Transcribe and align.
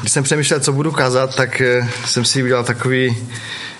když 0.00 0.12
jsem 0.12 0.24
přemýšlel, 0.24 0.60
co 0.60 0.72
budu 0.72 0.92
kázat, 0.92 1.34
tak 1.34 1.60
eh, 1.60 1.88
jsem 2.04 2.24
si 2.24 2.42
udělal 2.42 2.64
takový 2.64 3.16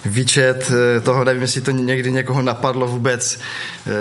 výčet 0.04 0.72
eh, 0.96 1.00
toho, 1.00 1.24
nevím, 1.24 1.42
jestli 1.42 1.60
to 1.60 1.70
někdy 1.70 2.12
někoho 2.12 2.42
napadlo 2.42 2.86
vůbec 2.86 3.40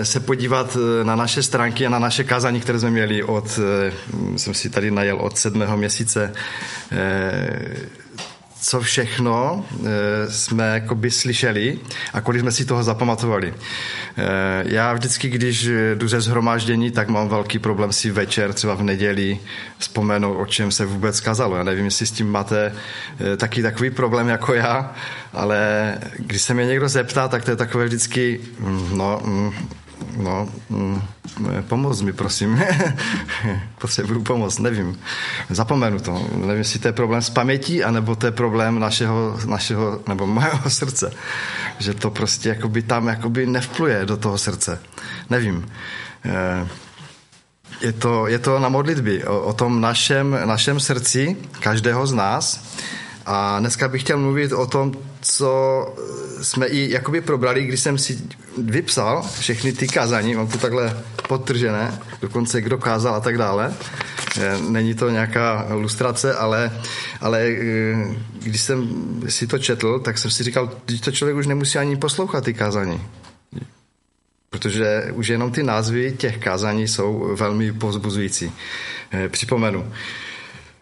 se 0.04 0.20
podívat 0.20 0.78
na 1.04 1.16
naše 1.16 1.44
stránky 1.44 1.86
a 1.86 1.90
na 1.90 2.00
naše 2.00 2.24
kázání, 2.24 2.62
které 2.62 2.80
jsme 2.80 2.92
měli 2.92 3.24
od, 3.24 3.60
jsem 4.36 4.54
si 4.54 4.70
tady 4.70 4.92
najel 4.92 5.18
od 5.18 5.38
sedmého 5.38 5.78
měsíce 5.78 6.34
co 8.62 8.82
všechno 8.82 9.66
e, 9.86 10.32
jsme 10.32 10.74
jakoby 10.74 11.12
slyšeli 11.12 11.80
a 12.14 12.22
kolik 12.22 12.42
jsme 12.42 12.52
si 12.52 12.66
toho 12.66 12.84
zapamatovali. 12.84 13.54
E, 14.18 14.64
já 14.66 14.94
vždycky, 14.94 15.30
když 15.30 15.70
jdu 15.96 16.08
ze 16.08 16.22
zhromáždění, 16.22 16.92
tak 16.92 17.08
mám 17.10 17.30
velký 17.30 17.60
problém 17.60 17.94
si 17.94 18.12
večer, 18.12 18.54
třeba 18.54 18.76
v 18.76 18.84
neděli, 18.84 19.40
vzpomenout, 19.78 20.36
o 20.38 20.46
čem 20.46 20.72
se 20.72 20.86
vůbec 20.86 21.20
kazalo. 21.20 21.56
Já 21.56 21.64
nevím, 21.64 21.86
jestli 21.86 22.06
s 22.06 22.12
tím 22.12 22.32
máte 22.32 22.74
e, 23.34 23.38
taky 23.38 23.62
takový 23.62 23.90
problém 23.90 24.28
jako 24.28 24.54
já, 24.54 24.94
ale 25.34 25.94
když 26.18 26.42
se 26.42 26.54
mě 26.54 26.66
někdo 26.66 26.90
zeptá, 26.90 27.28
tak 27.28 27.46
to 27.46 27.52
je 27.52 27.58
takové 27.58 27.86
vždycky, 27.86 28.40
mm, 28.60 28.98
no, 28.98 29.22
mm, 29.26 29.52
No, 30.18 30.50
mm, 30.70 31.02
pomoz 31.68 32.02
mi, 32.02 32.14
prosím. 32.14 32.62
Potřebuju 33.82 34.24
pomoc, 34.24 34.60
nevím. 34.60 35.00
Zapomenu 35.50 36.00
to. 36.00 36.28
Nevím, 36.36 36.58
jestli 36.58 36.80
to 36.80 36.88
je 36.88 36.92
problém 36.92 37.22
s 37.22 37.30
pamětí, 37.30 37.84
anebo 37.84 38.16
to 38.16 38.26
je 38.26 38.32
problém 38.32 38.80
našeho, 38.80 39.40
našeho 39.46 40.02
nebo 40.08 40.28
mého 40.28 40.60
srdce. 40.70 41.14
Že 41.80 41.94
to 41.94 42.10
prostě 42.10 42.50
jakoby 42.50 42.82
tam 42.82 43.08
jakoby 43.08 43.46
nevpluje 43.46 44.06
do 44.06 44.18
toho 44.18 44.38
srdce. 44.38 44.80
Nevím. 45.30 45.72
Eh, 46.26 46.68
je 47.82 47.92
to, 47.92 48.28
je 48.28 48.40
to 48.40 48.60
na 48.60 48.70
modlitbě, 48.70 49.26
o, 49.26 49.42
o 49.42 49.54
tom 49.54 49.82
našem, 49.82 50.38
našem 50.46 50.80
srdci, 50.80 51.38
každého 51.60 52.08
z 52.08 52.14
nás. 52.14 52.64
A 53.30 53.60
dneska 53.60 53.88
bych 53.88 54.02
chtěl 54.02 54.18
mluvit 54.18 54.52
o 54.52 54.68
tom, 54.68 54.94
co 55.22 55.86
jsme 56.42 56.68
i 56.68 56.92
jakoby 56.92 57.22
probrali, 57.22 57.64
když 57.64 57.80
jsem 57.80 57.98
si 57.98 58.22
vypsal 58.58 59.26
všechny 59.40 59.74
ty 59.74 59.88
kázání, 59.88 60.36
mám 60.36 60.48
to 60.48 60.58
takhle 60.58 61.04
podtržené, 61.28 62.00
dokonce 62.22 62.62
kdo 62.62 62.78
kázal 62.78 63.16
a 63.16 63.20
tak 63.20 63.38
dále. 63.38 63.74
Eh, 64.40 64.58
není 64.70 64.94
to 64.94 65.10
nějaká 65.10 65.68
lustrace, 65.74 66.36
ale, 66.36 66.72
ale 67.22 67.48
eh, 67.48 68.16
když 68.44 68.62
jsem 68.62 68.90
si 69.30 69.48
to 69.48 69.60
četl, 69.60 70.00
tak 70.00 70.18
jsem 70.18 70.32
si 70.32 70.44
říkal, 70.44 70.72
že 70.88 71.02
to 71.02 71.12
člověk 71.12 71.38
už 71.38 71.48
nemusí 71.48 71.78
ani 71.78 71.98
poslouchat 71.98 72.44
ty 72.44 72.54
kázání. 72.54 73.02
Protože 74.50 75.12
už 75.14 75.28
jenom 75.28 75.52
ty 75.52 75.64
názvy 75.64 76.16
těch 76.18 76.38
kázání 76.38 76.88
jsou 76.88 77.36
velmi 77.36 77.74
pozbuzující. 77.74 78.52
Eh, 79.12 79.30
připomenu. 79.30 79.92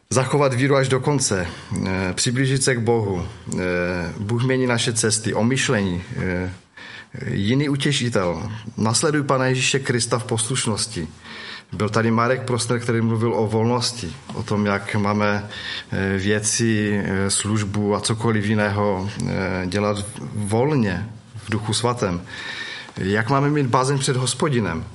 Zachovat 0.10 0.54
víru 0.54 0.76
až 0.76 0.88
do 0.88 1.00
konce, 1.00 1.48
eh, 1.88 2.14
přiblížit 2.14 2.64
se 2.64 2.76
k 2.76 2.80
Bohu, 2.80 3.28
eh, 3.54 3.60
Bůh 4.20 4.44
mění 4.44 4.68
naše 4.68 4.94
cesty, 4.94 5.34
omyšlení, 5.34 6.04
eh, 6.18 6.54
jiný 7.28 7.70
utěšitel. 7.70 8.52
Nasleduj 8.78 9.24
Pana 9.24 9.46
Ježíše 9.46 9.80
Krista 9.80 10.20
v 10.20 10.24
poslušnosti. 10.24 11.08
Byl 11.74 11.90
tady 11.90 12.12
Marek 12.12 12.42
Proster, 12.42 12.80
který 12.80 13.02
mluvil 13.02 13.34
o 13.34 13.48
volnosti, 13.48 14.14
o 14.34 14.44
tom, 14.44 14.66
jak 14.66 14.96
máme 14.96 15.50
věci, 16.18 17.02
službu 17.28 17.96
a 17.96 18.02
cokoliv 18.02 18.46
jiného 18.46 19.10
dělat 19.66 20.06
volně 20.34 21.10
v 21.36 21.50
duchu 21.50 21.74
svatém. 21.74 22.22
Jak 22.98 23.30
máme 23.30 23.50
mít 23.50 23.68
bázeň 23.68 24.00
před 24.00 24.16
hospodinem. 24.16 24.86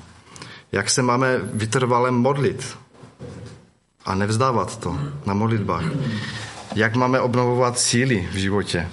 Jak 0.72 0.90
se 0.90 1.02
máme 1.02 1.38
vytrvalé 1.52 2.10
modlit 2.10 2.76
a 4.10 4.14
nevzdávat 4.14 4.78
to 4.78 4.98
na 5.26 5.34
modlitbách. 5.34 5.84
Jak 6.74 6.96
máme 6.96 7.20
obnovovat 7.20 7.78
síly 7.78 8.28
v 8.32 8.34
životě. 8.34 8.88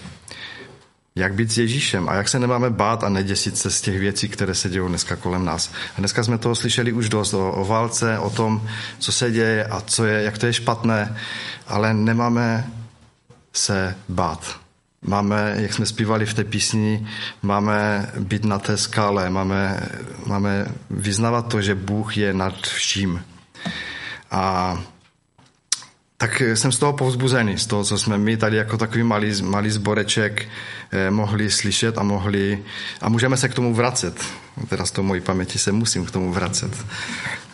Jak 1.15 1.33
být 1.33 1.51
s 1.51 1.57
Ježíšem 1.57 2.09
a 2.09 2.13
jak 2.13 2.29
se 2.29 2.39
nemáme 2.39 2.69
bát 2.69 3.03
a 3.03 3.09
neděsit 3.09 3.57
se 3.57 3.71
z 3.71 3.81
těch 3.81 3.99
věcí, 3.99 4.29
které 4.29 4.55
se 4.55 4.69
dějí 4.69 4.87
dneska 4.87 5.15
kolem 5.15 5.45
nás. 5.45 5.71
A 5.95 5.99
dneska 5.99 6.23
jsme 6.23 6.37
toho 6.37 6.55
slyšeli 6.55 6.93
už 6.93 7.09
dost 7.09 7.33
o, 7.33 7.51
o 7.51 7.65
válce, 7.65 8.19
o 8.19 8.29
tom, 8.29 8.61
co 8.99 9.11
se 9.11 9.31
děje 9.31 9.65
a 9.65 9.81
co 9.81 10.05
je, 10.05 10.23
jak 10.23 10.37
to 10.37 10.45
je 10.45 10.53
špatné, 10.53 11.17
ale 11.67 11.93
nemáme 11.93 12.67
se 13.53 13.95
bát. 14.09 14.59
Máme, 15.01 15.55
jak 15.57 15.73
jsme 15.73 15.85
zpívali 15.85 16.25
v 16.25 16.33
té 16.33 16.43
písni, 16.43 17.07
máme 17.41 18.09
být 18.19 18.45
na 18.45 18.59
té 18.59 18.77
skále, 18.77 19.29
máme, 19.29 19.79
máme 20.25 20.65
vyznavat 20.89 21.47
to, 21.47 21.61
že 21.61 21.75
Bůh 21.75 22.17
je 22.17 22.33
nad 22.33 22.55
vším. 22.61 23.23
A 24.31 24.77
tak 26.17 26.41
jsem 26.41 26.71
z 26.71 26.79
toho 26.79 26.93
povzbuzený, 26.93 27.57
z 27.57 27.65
toho, 27.65 27.83
co 27.83 27.97
jsme 27.97 28.17
my 28.17 28.37
tady 28.37 28.57
jako 28.57 28.77
takový 28.77 29.03
malý, 29.03 29.41
malý 29.41 29.69
zboreček 29.69 30.47
eh, 30.91 31.11
mohli 31.11 31.51
slyšet 31.51 31.97
a 31.97 32.03
mohli, 32.03 32.63
a 33.01 33.09
můžeme 33.09 33.37
se 33.37 33.49
k 33.49 33.53
tomu 33.53 33.73
vracet. 33.73 34.25
Teda 34.69 34.85
z 34.85 34.91
toho 34.91 35.05
mojí 35.05 35.21
paměti 35.21 35.59
se 35.59 35.71
musím 35.71 36.05
k 36.05 36.11
tomu 36.11 36.33
vracet. 36.33 36.85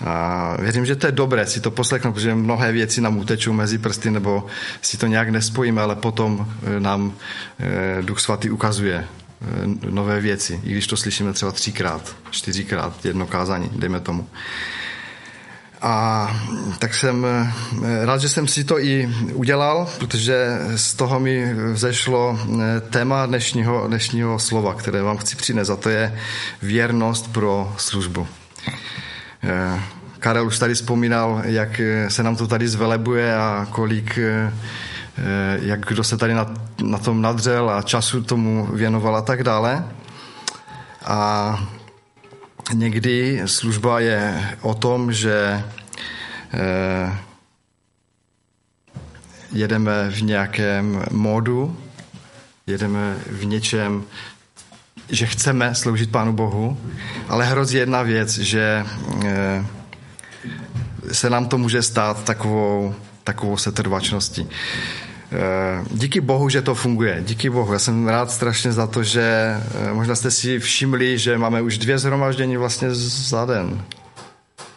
A 0.06 0.58
věřím, 0.62 0.86
že 0.86 0.96
to 0.96 1.06
je 1.06 1.12
dobré 1.12 1.46
si 1.46 1.62
to 1.62 1.72
poslechnout, 1.72 2.14
protože 2.14 2.36
mnohé 2.36 2.72
věci 2.72 3.02
nám 3.02 3.18
utečou 3.18 3.54
mezi 3.54 3.78
prsty, 3.78 4.12
nebo 4.12 4.46
si 4.82 4.98
to 4.98 5.08
nějak 5.08 5.30
nespojíme, 5.30 5.82
ale 5.82 5.96
potom 5.96 6.48
eh, 6.64 6.80
nám 6.80 7.14
eh, 7.60 8.02
Duch 8.02 8.20
Svatý 8.20 8.50
ukazuje 8.50 9.08
nové 9.90 10.22
věci, 10.22 10.62
i 10.64 10.72
když 10.72 10.88
to 10.88 10.98
slyšíme 10.98 11.34
třeba 11.34 11.52
třikrát, 11.52 12.16
čtyřikrát, 12.32 13.06
jedno 13.06 13.28
kázání, 13.28 13.70
dejme 13.76 14.00
tomu. 14.00 14.28
A 15.84 16.28
tak 16.80 16.96
jsem 16.96 17.26
eh, 17.26 18.06
rád, 18.06 18.22
že 18.22 18.30
jsem 18.30 18.48
si 18.48 18.64
to 18.64 18.80
i 18.80 19.10
udělal, 19.34 19.90
protože 20.00 20.60
z 20.76 20.94
toho 20.94 21.20
mi 21.20 21.54
vzešlo 21.54 22.40
eh, 22.40 22.80
téma 22.80 23.26
dnešního, 23.26 23.88
dnešního 23.88 24.40
slova, 24.40 24.74
které 24.74 25.02
vám 25.02 25.18
chci 25.18 25.36
přinést, 25.36 25.70
a 25.70 25.76
to 25.76 25.90
je 25.90 26.20
věrnost 26.62 27.34
pro 27.34 27.74
službu. 27.78 28.28
Eh, 29.44 29.82
Karel 30.20 30.48
už 30.48 30.60
tady 30.60 30.74
vzpomínal, 30.74 31.42
jak 31.46 31.82
se 32.08 32.24
nám 32.24 32.36
to 32.36 32.48
tady 32.48 32.68
zvelebuje 32.68 33.36
a 33.36 33.68
kolik, 33.70 34.20
jak 35.62 35.86
kdo 35.86 36.04
se 36.04 36.18
tady 36.18 36.34
na, 36.34 36.54
na 36.84 36.98
tom 36.98 37.22
nadřel 37.22 37.70
a 37.70 37.82
času 37.82 38.24
tomu 38.24 38.68
věnoval 38.74 39.16
a 39.16 39.22
tak 39.22 39.44
dále. 39.44 39.86
A 41.06 41.60
někdy 42.74 43.42
služba 43.46 44.00
je 44.00 44.50
o 44.62 44.74
tom, 44.74 45.14
že 45.14 45.64
eh, 46.54 47.18
jedeme 49.52 50.10
v 50.10 50.22
nějakém 50.22 51.06
módu, 51.12 51.78
jedeme 52.68 53.18
v 53.30 53.46
něčem, 53.46 54.04
že 55.10 55.26
chceme 55.26 55.76
sloužit 55.76 56.12
Pánu 56.12 56.34
Bohu, 56.34 56.78
ale 57.30 57.46
hrozí 57.46 57.78
jedna 57.78 58.02
věc, 58.02 58.38
že 58.38 58.86
eh, 59.26 59.66
se 61.12 61.30
nám 61.30 61.46
to 61.46 61.58
může 61.58 61.82
stát 61.82 62.24
takovou, 62.24 62.96
takovou 63.24 63.58
setrvačností. 63.58 64.50
Eh, 64.50 65.13
díky 65.92 66.22
Bohu, 66.22 66.50
že 66.50 66.62
to 66.62 66.76
funguje. 66.76 67.24
Díky 67.26 67.50
Bohu. 67.50 67.74
Já 67.74 67.80
jsem 67.80 68.08
rád 68.08 68.32
strašně 68.32 68.72
za 68.72 68.88
to, 68.88 69.04
že 69.04 69.22
eh, 69.22 69.94
možná 69.94 70.16
jste 70.16 70.32
si 70.32 70.60
všimli, 70.60 71.18
že 71.18 71.38
máme 71.38 71.62
už 71.62 71.78
dvě 71.78 71.98
zhromaždění 71.98 72.58
vlastně 72.58 72.88
za 72.92 73.46
den. 73.46 73.82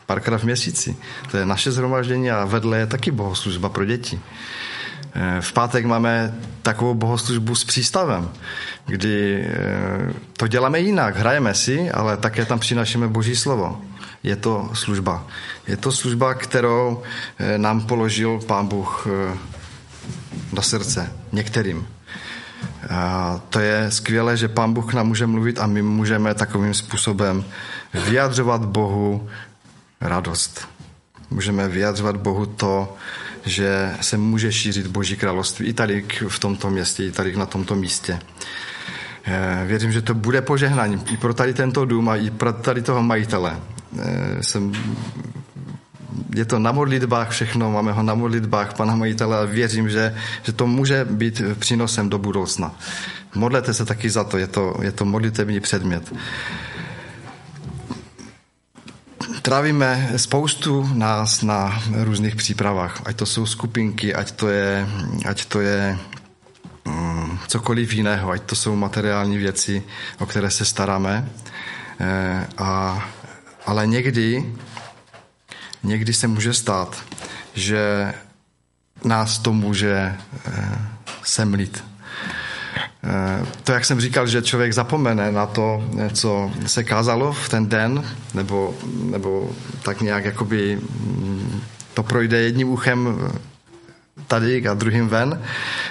Párkrát 0.07 0.39
v 0.39 0.45
měsíci. 0.45 0.97
To 1.31 1.37
je 1.37 1.47
naše 1.47 1.73
zhromaždění 1.73 2.31
a 2.31 2.45
vedle 2.45 2.79
je 2.79 2.87
taky 2.87 3.11
bohoslužba 3.11 3.69
pro 3.69 3.85
děti. 3.85 4.21
Eh, 5.15 5.41
v 5.41 5.53
pátek 5.53 5.85
máme 5.85 6.35
takovou 6.63 6.95
bohoslužbu 6.95 7.55
s 7.55 7.65
přístavem, 7.65 8.31
kdy 8.87 9.47
to 10.37 10.47
děláme 10.47 10.81
jinak. 10.81 11.17
Hrajeme 11.17 11.55
si, 11.55 11.91
ale 11.91 12.17
také 12.17 12.45
tam 12.45 12.59
přinašíme 12.59 13.09
boží 13.09 13.37
slovo. 13.37 13.81
Je 14.23 14.37
to 14.37 14.71
služba. 14.75 15.27
Je 15.67 15.77
to 15.77 15.93
služba, 15.93 16.35
kterou 16.35 17.03
nám 17.57 17.81
položil 17.81 18.41
pán 18.47 18.67
Bůh 18.67 19.07
do 20.57 20.63
srdce 20.63 21.13
některým. 21.33 21.87
A 22.91 23.41
to 23.51 23.61
je 23.61 23.91
skvělé, 23.91 24.37
že 24.37 24.49
Pán 24.49 24.73
Bůh 24.73 24.95
nám 24.95 25.07
může 25.07 25.27
mluvit 25.27 25.59
a 25.59 25.67
my 25.67 25.83
můžeme 25.83 26.35
takovým 26.35 26.75
způsobem 26.75 27.45
vyjadřovat 27.95 28.65
Bohu 28.65 29.29
radost. 30.01 30.69
Můžeme 31.31 31.69
vyjadřovat 31.69 32.17
Bohu 32.17 32.47
to, 32.47 32.97
že 33.45 33.95
se 34.01 34.17
může 34.17 34.53
šířit 34.53 34.87
Boží 34.87 35.17
království 35.17 35.67
i 35.67 35.73
tady 35.73 36.05
v 36.29 36.39
tomto 36.39 36.71
městě, 36.71 37.07
i 37.07 37.13
tady 37.13 37.37
na 37.37 37.47
tomto 37.47 37.75
místě. 37.75 38.19
Eh, 39.25 39.65
věřím, 39.67 39.93
že 39.93 40.03
to 40.03 40.15
bude 40.15 40.43
požehnání 40.43 41.03
i 41.11 41.17
pro 41.17 41.35
tady 41.35 41.55
tento 41.55 41.85
dům 41.85 42.09
a 42.09 42.17
i 42.17 42.31
pro 42.31 42.53
tady 42.53 42.83
toho 42.83 43.03
majitele. 43.03 43.61
Eh, 43.99 44.43
jsem 44.43 44.73
je 46.37 46.45
to 46.45 46.59
na 46.59 46.73
modlitbách 46.73 47.31
všechno, 47.31 47.73
máme 47.73 47.93
ho 47.93 48.03
na 48.03 48.15
modlitbách 48.15 48.75
pana 48.75 48.97
majitele 48.97 49.39
a 49.39 49.45
věřím, 49.45 49.89
že, 49.89 50.15
že 50.43 50.53
to 50.53 50.67
může 50.67 51.05
být 51.05 51.43
přínosem 51.59 52.09
do 52.09 52.19
budoucna. 52.19 52.75
Modlete 53.35 53.75
se 53.75 53.85
taky 53.85 54.11
za 54.11 54.25
to, 54.25 54.39
je 54.39 54.47
to, 54.47 54.77
je 54.83 54.93
to 54.93 55.05
modlitební 55.05 55.61
předmět. 55.61 56.13
trávíme 59.47 60.11
spoustu 60.17 60.91
nás 60.95 61.43
na 61.43 61.83
různých 62.03 62.37
přípravách, 62.37 63.03
ať 63.05 63.17
to 63.17 63.27
jsou 63.27 63.47
skupinky, 63.47 64.15
ať 64.15 64.31
to 64.31 64.49
je, 64.49 64.87
ať 65.29 65.45
to 65.45 65.61
je 65.61 65.99
um, 66.87 67.39
cokoliv 67.49 67.93
jiného, 67.93 68.31
ať 68.31 68.43
to 68.43 68.55
jsou 68.55 68.77
materiální 68.77 69.39
věci, 69.39 69.83
o 70.19 70.27
které 70.27 70.51
se 70.51 70.65
staráme. 70.65 71.29
E, 72.01 72.47
a, 72.59 73.05
ale 73.67 73.87
někdy, 73.87 74.55
někdy 75.87 76.13
se 76.13 76.27
může 76.29 76.55
stát, 76.55 77.05
že 77.55 78.15
nás 79.05 79.39
to 79.39 79.53
může 79.53 79.93
e, 79.93 80.17
semlit 81.23 81.85
Eh, 83.07 83.47
to, 83.65 83.73
jak 83.73 83.85
jsem 83.85 84.01
říkal, 84.01 84.27
že 84.27 84.43
člověk 84.43 84.73
zapomene 84.73 85.33
na 85.33 85.47
to, 85.47 85.85
co 86.13 86.51
se 86.67 86.85
kázalo 86.85 87.33
v 87.33 87.49
ten 87.49 87.67
den, 87.67 88.05
nebo, 88.35 88.75
nebo 89.11 89.51
tak 89.83 90.01
nějak 90.01 90.25
jakoby 90.25 90.77
mm, 90.77 91.61
to 91.95 92.03
projde 92.03 92.39
jedním 92.39 92.69
uchem 92.69 93.31
tady 94.27 94.69
a 94.69 94.75
druhým 94.75 95.09
ven 95.09 95.43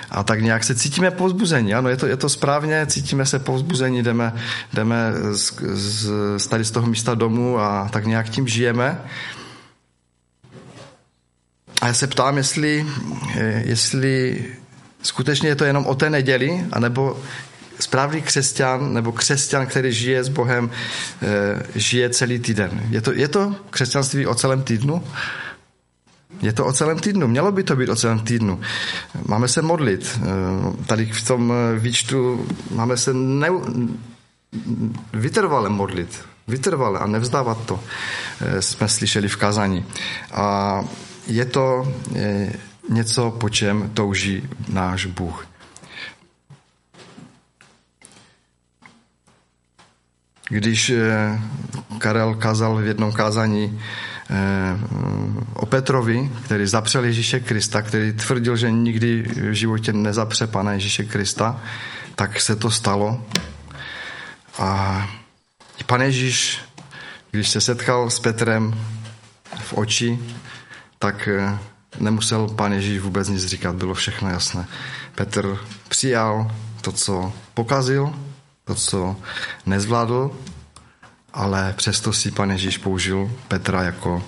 a 0.09 0.23
tak 0.23 0.41
nějak 0.41 0.63
se 0.63 0.75
cítíme 0.75 1.11
povzbuzení. 1.11 1.73
Ano, 1.73 1.89
je 1.89 1.97
to, 1.97 2.07
je 2.07 2.17
to 2.17 2.29
správně, 2.29 2.85
cítíme 2.85 3.25
se 3.25 3.39
povzbuzení, 3.39 4.03
jdeme, 4.03 4.33
jdeme 4.73 5.13
z, 5.31 5.53
z, 6.37 6.47
tady 6.47 6.65
z 6.65 6.71
toho 6.71 6.87
místa 6.87 7.15
domů 7.15 7.59
a 7.59 7.89
tak 7.91 8.05
nějak 8.05 8.29
tím 8.29 8.47
žijeme. 8.47 9.01
A 11.85 11.87
já 11.87 11.93
se 11.93 12.07
ptám, 12.07 12.37
jestli, 12.37 12.85
eh, 13.35 13.63
jestli 13.65 14.45
skutečně 15.01 15.49
je 15.49 15.55
to 15.55 15.65
jenom 15.65 15.85
o 15.85 15.95
té 15.95 16.09
neděli, 16.09 16.65
anebo 16.71 17.19
správný 17.79 18.21
křesťan 18.21 18.93
nebo 18.93 19.11
křesťan, 19.11 19.67
který 19.67 19.93
žije 19.93 20.23
s 20.23 20.29
Bohem, 20.29 20.69
eh, 21.21 21.63
žije 21.75 22.09
celý 22.09 22.39
týden. 22.39 22.81
Je 22.89 23.01
to, 23.01 23.13
je 23.13 23.27
to 23.27 23.55
křesťanství 23.69 24.25
o 24.25 24.35
celém 24.35 24.63
týdnu? 24.63 25.03
Je 26.41 26.53
to 26.53 26.65
o 26.65 26.73
celém 26.73 26.99
týdnu. 26.99 27.27
Mělo 27.27 27.51
by 27.51 27.63
to 27.63 27.75
být 27.75 27.89
o 27.89 27.95
celém 27.95 28.19
týdnu. 28.19 28.61
Máme 29.25 29.47
se 29.47 29.61
modlit. 29.61 30.19
Eh, 30.21 30.85
tady 30.85 31.05
v 31.05 31.27
tom 31.27 31.53
výčtu 31.79 32.47
máme 32.71 32.97
se 32.97 33.13
ne, 33.13 33.49
vytrvale 35.13 35.69
modlit. 35.69 36.25
Vytrvale 36.47 36.99
a 36.99 37.07
nevzdávat 37.07 37.65
to. 37.65 37.79
Jsme 38.59 38.89
slyšeli 38.89 39.27
v 39.27 39.37
kázání. 39.37 39.85
A 40.33 40.81
je 41.27 41.45
to 41.45 41.93
něco, 42.89 43.31
po 43.31 43.49
čem 43.49 43.89
touží 43.93 44.49
náš 44.67 45.05
Bůh. 45.05 45.47
Když 50.49 50.89
eh, 50.89 51.41
Karel 51.97 52.35
kázal 52.35 52.75
v 52.75 52.87
jednom 52.87 53.11
kázání 53.11 53.81
eh, 54.29 54.35
o 55.53 55.65
Petrovi, 55.65 56.31
který 56.45 56.65
zapřel 56.65 57.05
Ježíše 57.05 57.39
Krista, 57.39 57.81
který 57.81 58.13
tvrdil, 58.13 58.57
že 58.57 58.71
nikdy 58.71 59.21
v 59.21 59.53
životě 59.53 59.93
nezapře 59.93 60.47
Pana 60.47 60.73
Ježíše 60.73 61.03
Krista, 61.03 61.61
tak 62.15 62.41
se 62.41 62.55
to 62.55 62.71
stalo. 62.71 63.25
A 64.57 65.09
pan 65.85 66.01
Ježíš, 66.01 66.61
když 67.31 67.49
se 67.49 67.61
setkal 67.61 68.09
s 68.09 68.19
Petrem 68.19 68.75
v 69.59 69.73
oči, 69.73 70.19
tak 71.05 71.27
eh, 71.27 71.57
nemusel 71.99 72.49
pán 72.49 72.73
Ježíš 72.73 72.99
vůbec 72.99 73.29
nic 73.29 73.45
říkat, 73.45 73.75
bylo 73.75 73.93
všechno 73.93 74.29
jasné. 74.29 74.67
Petr 75.15 75.57
přijal 75.89 76.51
to, 76.81 76.91
co 76.91 77.33
pokazil, 77.53 78.13
to, 78.63 78.75
co 78.75 79.15
nezvládl, 79.65 80.31
ale 81.33 81.73
přesto 81.77 82.13
si 82.13 82.31
pan 82.31 82.51
Ježíš 82.51 82.77
použil 82.77 83.31
Petra 83.47 83.83
jako, 83.83 84.23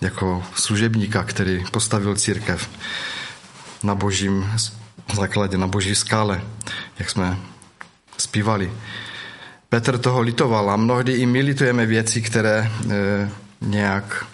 jako 0.00 0.42
služebníka, 0.54 1.24
který 1.24 1.64
postavil 1.70 2.16
církev 2.16 2.70
na 3.82 3.94
božím 3.94 4.50
základě, 5.14 5.58
na 5.58 5.66
boží 5.66 5.94
skále, 5.94 6.42
jak 6.98 7.10
jsme 7.10 7.38
zpívali. 8.18 8.72
Petr 9.68 9.98
toho 9.98 10.20
litoval 10.20 10.70
a 10.70 10.76
mnohdy 10.76 11.12
i 11.12 11.26
my 11.26 11.40
litujeme 11.40 11.86
věci, 11.86 12.22
které 12.22 12.70
e, 12.90 13.30
nějak 13.60 14.26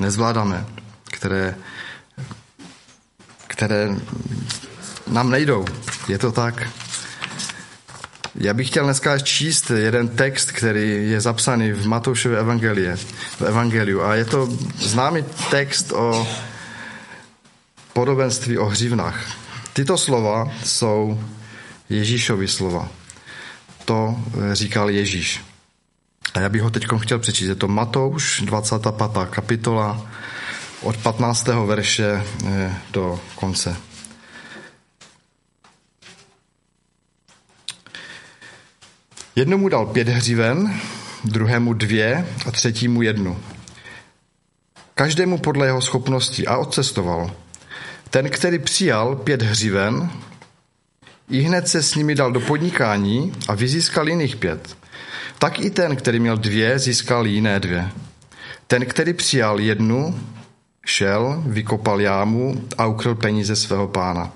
nezvládáme, 0.00 0.66
které, 1.04 1.54
které 3.46 3.88
nám 5.06 5.30
nejdou. 5.30 5.64
Je 6.08 6.18
to 6.18 6.32
tak. 6.32 6.68
Já 8.34 8.54
bych 8.54 8.68
chtěl 8.68 8.84
dneska 8.84 9.18
číst 9.18 9.70
jeden 9.70 10.08
text, 10.08 10.52
který 10.52 11.10
je 11.10 11.20
zapsaný 11.20 11.72
v 11.72 11.86
Matoušově 11.86 12.38
evangelie, 12.38 12.96
v 13.38 13.42
evangeliu. 13.42 14.02
A 14.02 14.14
je 14.14 14.24
to 14.24 14.46
známý 14.76 15.24
text 15.50 15.92
o 15.92 16.28
podobenství 17.92 18.58
o 18.58 18.64
hřivnách. 18.64 19.20
Tyto 19.72 19.98
slova 19.98 20.52
jsou 20.64 21.20
Ježíšovi 21.88 22.48
slova. 22.48 22.88
To 23.84 24.16
říkal 24.52 24.90
Ježíš. 24.90 25.53
A 26.34 26.40
já 26.40 26.48
bych 26.48 26.62
ho 26.62 26.70
teď 26.70 26.86
chtěl 26.98 27.18
přečíst. 27.18 27.48
Je 27.48 27.54
to 27.54 27.68
Matouš, 27.68 28.40
25. 28.40 29.10
kapitola, 29.30 30.06
od 30.82 30.96
15. 30.96 31.46
verše 31.66 32.22
eh, 32.46 32.74
do 32.90 33.20
konce. 33.34 33.76
Jednomu 39.36 39.68
dal 39.68 39.86
pět 39.86 40.08
hřiven, 40.08 40.80
druhému 41.24 41.72
dvě 41.72 42.28
a 42.46 42.50
třetímu 42.50 43.02
jednu. 43.02 43.38
Každému 44.94 45.38
podle 45.38 45.66
jeho 45.66 45.82
schopností 45.82 46.46
a 46.46 46.56
odcestoval. 46.56 47.30
Ten, 48.10 48.30
který 48.30 48.58
přijal 48.58 49.16
pět 49.16 49.42
hřiven, 49.42 50.10
i 51.30 51.40
hned 51.40 51.68
se 51.68 51.82
s 51.82 51.94
nimi 51.94 52.14
dal 52.14 52.32
do 52.32 52.40
podnikání 52.40 53.32
a 53.48 53.54
vyzískal 53.54 54.08
jiných 54.08 54.36
pět. 54.36 54.76
Tak 55.38 55.58
i 55.58 55.70
ten, 55.70 55.96
který 55.96 56.20
měl 56.20 56.36
dvě, 56.36 56.78
získal 56.78 57.26
jiné 57.26 57.60
dvě. 57.60 57.88
Ten, 58.66 58.86
který 58.86 59.12
přijal 59.12 59.60
jednu, 59.60 60.20
šel, 60.86 61.42
vykopal 61.46 62.00
jámu 62.00 62.62
a 62.78 62.86
ukryl 62.86 63.14
peníze 63.14 63.56
svého 63.56 63.88
pána. 63.88 64.32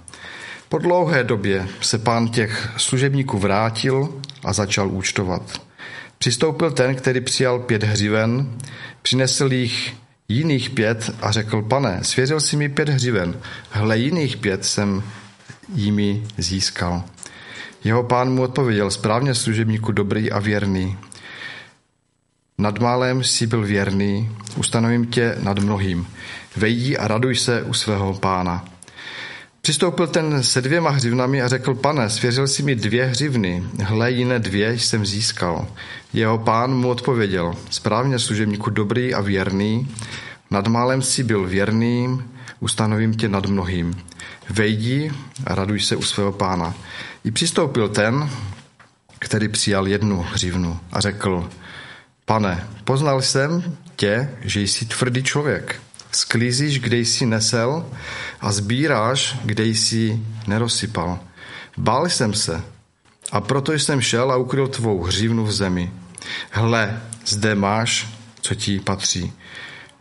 Po 0.69 0.79
dlouhé 0.79 1.25
době 1.25 1.69
se 1.81 1.99
pán 1.99 2.29
těch 2.29 2.69
služebníků 2.77 3.39
vrátil 3.39 4.09
a 4.45 4.53
začal 4.53 4.91
účtovat. 4.91 5.61
Přistoupil 6.19 6.71
ten, 6.71 6.95
který 6.95 7.21
přijal 7.21 7.59
pět 7.59 7.83
hřiven, 7.83 8.59
přinesl 9.03 9.53
jich 9.53 9.95
jiných 10.29 10.71
pět 10.71 11.11
a 11.23 11.33
řekl, 11.33 11.63
pane, 11.63 11.99
svěřil 12.03 12.41
si 12.41 12.57
mi 12.57 12.69
pět 12.69 12.89
hřiven, 12.89 13.41
hle 13.71 13.99
jiných 13.99 14.37
pět 14.37 14.65
jsem 14.65 15.03
jimi 15.75 16.23
získal. 16.39 17.05
Jeho 17.85 18.03
pán 18.03 18.31
mu 18.31 18.43
odpověděl, 18.43 18.91
správně 18.91 19.35
služebníku 19.35 19.93
dobrý 19.93 20.33
a 20.33 20.39
věrný. 20.39 20.99
Nad 22.59 22.79
málem 22.79 23.25
si 23.25 23.47
byl 23.47 23.63
věrný, 23.63 24.31
ustanovím 24.57 25.07
tě 25.07 25.37
nad 25.43 25.59
mnohým. 25.59 26.07
Vejdi 26.57 26.97
a 26.97 27.09
raduj 27.09 27.37
se 27.37 27.63
u 27.63 27.73
svého 27.73 28.15
pána. 28.15 28.65
Přistoupil 29.61 30.07
ten 30.07 30.43
se 30.43 30.61
dvěma 30.61 30.91
hřivnami 30.91 31.43
a 31.43 31.49
řekl, 31.49 31.75
pane, 31.75 32.11
svěřil 32.11 32.49
si 32.49 32.63
mi 32.63 32.75
dvě 32.75 33.05
hřivny, 33.05 33.65
hle 33.83 34.11
jiné 34.11 34.39
dvě 34.39 34.79
jsem 34.79 35.07
získal. 35.07 35.67
Jeho 36.13 36.39
pán 36.39 36.75
mu 36.75 36.89
odpověděl, 36.89 37.55
správně 37.71 38.19
služebníku 38.19 38.71
dobrý 38.71 39.15
a 39.15 39.21
věrný, 39.21 39.89
nad 40.51 40.67
málem 40.67 41.03
si 41.03 41.23
byl 41.23 41.47
věrným, 41.47 42.31
ustanovím 42.61 43.15
tě 43.15 43.29
nad 43.29 43.47
mnohým. 43.47 43.95
Vejdi 44.51 45.13
a 45.47 45.55
raduj 45.55 45.81
se 45.81 45.97
u 45.97 46.03
svého 46.03 46.33
pána. 46.33 46.75
I 47.29 47.31
přistoupil 47.31 47.89
ten, 47.89 48.31
který 49.19 49.49
přijal 49.49 49.89
jednu 49.89 50.27
hřivnu 50.33 50.81
a 50.93 51.01
řekl, 51.01 51.51
pane, 52.25 52.69
poznal 52.85 53.23
jsem 53.23 53.77
tě, 53.97 54.31
že 54.41 54.61
jsi 54.61 54.85
tvrdý 54.85 55.23
člověk. 55.23 55.83
Sklízíš, 56.13 56.81
kde 56.81 56.97
jsi 56.97 57.27
nesel 57.27 57.87
a 58.41 58.53
sbíráš, 58.53 59.39
kde 59.45 59.65
jsi 59.65 60.21
nerosypal. 60.47 61.19
Bál 61.77 62.09
jsem 62.09 62.35
se 62.35 62.63
a 63.33 63.41
proto 63.41 63.73
jsem 63.73 64.01
šel 64.01 64.33
a 64.33 64.37
ukryl 64.37 64.69
tvou 64.69 65.03
hřivnu 65.03 65.45
v 65.45 65.53
zemi. 65.53 65.93
Hle, 66.51 67.03
zde 67.27 67.55
máš, 67.55 68.09
co 68.41 68.55
ti 68.55 68.81
patří. 68.81 69.33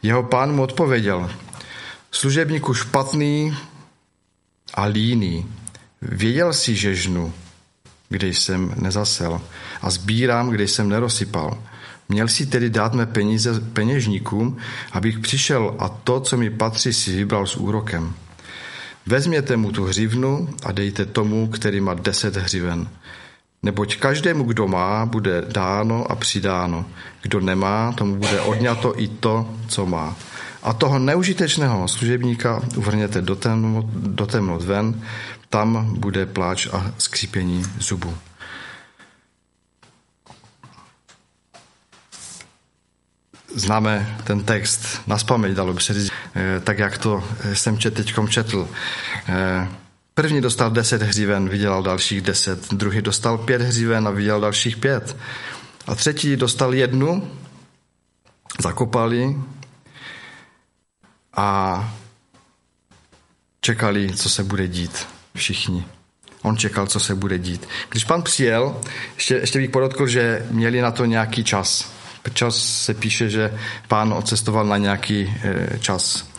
Jeho 0.04 0.24
pán 0.24 0.56
mu 0.56 0.64
odpověděl, 0.64 1.32
služebníku 2.12 2.74
špatný 2.74 3.58
a 4.74 4.86
líný, 4.86 5.46
Věděl 6.02 6.54
si, 6.54 6.76
že 6.76 6.96
žnu, 6.96 7.34
kde 8.10 8.28
jsem 8.28 8.74
nezasel 8.76 9.42
a 9.82 9.90
sbírám, 9.90 10.50
kde 10.50 10.68
jsem 10.68 10.90
nerosypal. 10.90 11.58
Měl 12.10 12.28
si 12.28 12.46
tedy 12.46 12.70
dát 12.70 12.94
mé 12.94 13.06
peníze 13.06 13.60
peněžníkům, 13.60 14.58
abych 14.92 15.20
přišel 15.20 15.76
a 15.80 15.90
to, 15.90 16.20
co 16.20 16.38
mi 16.38 16.50
patří, 16.50 16.94
si 16.94 17.16
vybral 17.16 17.48
s 17.48 17.56
úrokem. 17.56 18.14
Vezměte 19.06 19.58
mu 19.58 19.72
tu 19.72 19.86
hřivnu 19.86 20.50
a 20.64 20.72
dejte 20.72 21.06
tomu, 21.06 21.48
který 21.48 21.82
má 21.82 21.94
deset 21.94 22.36
hřiven. 22.36 22.90
Neboť 23.64 23.96
každému, 23.96 24.44
kdo 24.44 24.68
má, 24.68 25.06
bude 25.06 25.42
dáno 25.42 26.12
a 26.12 26.16
přidáno. 26.16 26.86
Kdo 27.22 27.40
nemá, 27.40 27.92
tomu 27.92 28.16
bude 28.16 28.42
odňato 28.42 29.00
i 29.02 29.08
to, 29.08 29.54
co 29.68 29.86
má. 29.86 30.16
A 30.64 30.74
toho 30.74 31.00
neužitečného 31.00 31.88
služebníka 31.88 32.62
uvrněte 32.76 33.22
do 33.22 33.36
temnot, 33.36 33.86
do 33.86 34.26
temnot 34.26 34.64
ven, 34.64 35.02
tam 35.50 35.96
bude 36.00 36.26
pláč 36.26 36.68
a 36.68 36.92
skřípění 36.98 37.64
zubu. 37.80 38.18
Známe 43.56 44.18
ten 44.24 44.44
text 44.44 45.02
na 45.08 45.18
spaměť, 45.18 45.54
dalo 45.54 45.74
by 45.74 45.82
se 45.82 45.94
říct, 45.94 46.12
eh, 46.36 46.60
tak 46.60 46.80
jak 46.80 46.98
to 46.98 47.24
jsem 47.54 47.78
čet, 47.78 47.94
teďkom 47.94 48.28
četl. 48.28 48.68
Eh, 49.28 49.68
první 50.14 50.42
dostal 50.42 50.72
deset 50.72 51.02
hříven, 51.02 51.50
vydělal 51.50 51.84
dalších 51.84 52.22
deset. 52.22 52.74
Druhý 52.74 53.02
dostal 53.02 53.38
pět 53.38 53.62
hříven 53.62 54.08
a 54.08 54.12
vydělal 54.12 54.42
dalších 54.42 54.78
pět. 54.78 55.18
A 55.88 55.96
třetí 55.96 56.36
dostal 56.36 56.74
jednu, 56.74 57.32
zakopali 58.60 59.36
a 61.38 61.94
čekali, 63.62 64.14
co 64.16 64.30
se 64.30 64.44
bude 64.44 64.68
dít. 64.68 65.08
Všichni. 65.36 65.86
On 66.42 66.58
čekal, 66.58 66.88
co 66.88 67.00
se 67.00 67.16
bude 67.16 67.40
dít. 67.40 67.68
Když 67.90 68.04
pan 68.04 68.22
přijel, 68.22 68.82
ještě, 69.16 69.36
ještě 69.36 69.60
bych 69.60 69.70
podotkl, 69.70 70.08
že 70.08 70.46
měli 70.52 70.82
na 70.82 70.92
to 70.92 71.06
nějaký 71.06 71.44
čas. 71.44 71.92
Čas 72.34 72.58
se 72.58 72.94
píše, 72.94 73.30
že 73.30 73.58
pán 73.88 74.14
odcestoval 74.14 74.66
na 74.66 74.78
nějaký 74.78 75.34
e, 75.44 75.80
čas. 75.80 76.30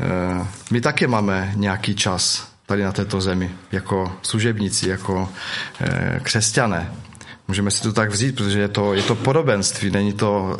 E, 0.00 0.46
my 0.70 0.80
také 0.80 1.06
máme 1.06 1.52
nějaký 1.56 1.94
čas 1.94 2.48
tady 2.66 2.82
na 2.82 2.92
této 2.92 3.20
zemi, 3.20 3.50
jako 3.72 4.12
služebníci, 4.22 4.88
jako 4.88 5.28
e, 5.80 6.20
křesťané. 6.22 6.92
Můžeme 7.48 7.70
si 7.70 7.82
to 7.82 7.92
tak 7.92 8.10
vzít, 8.10 8.36
protože 8.36 8.60
je 8.60 8.68
to, 8.68 8.94
je 8.94 9.02
to 9.02 9.14
podobenství, 9.14 9.90
není 9.90 10.12
to, 10.12 10.58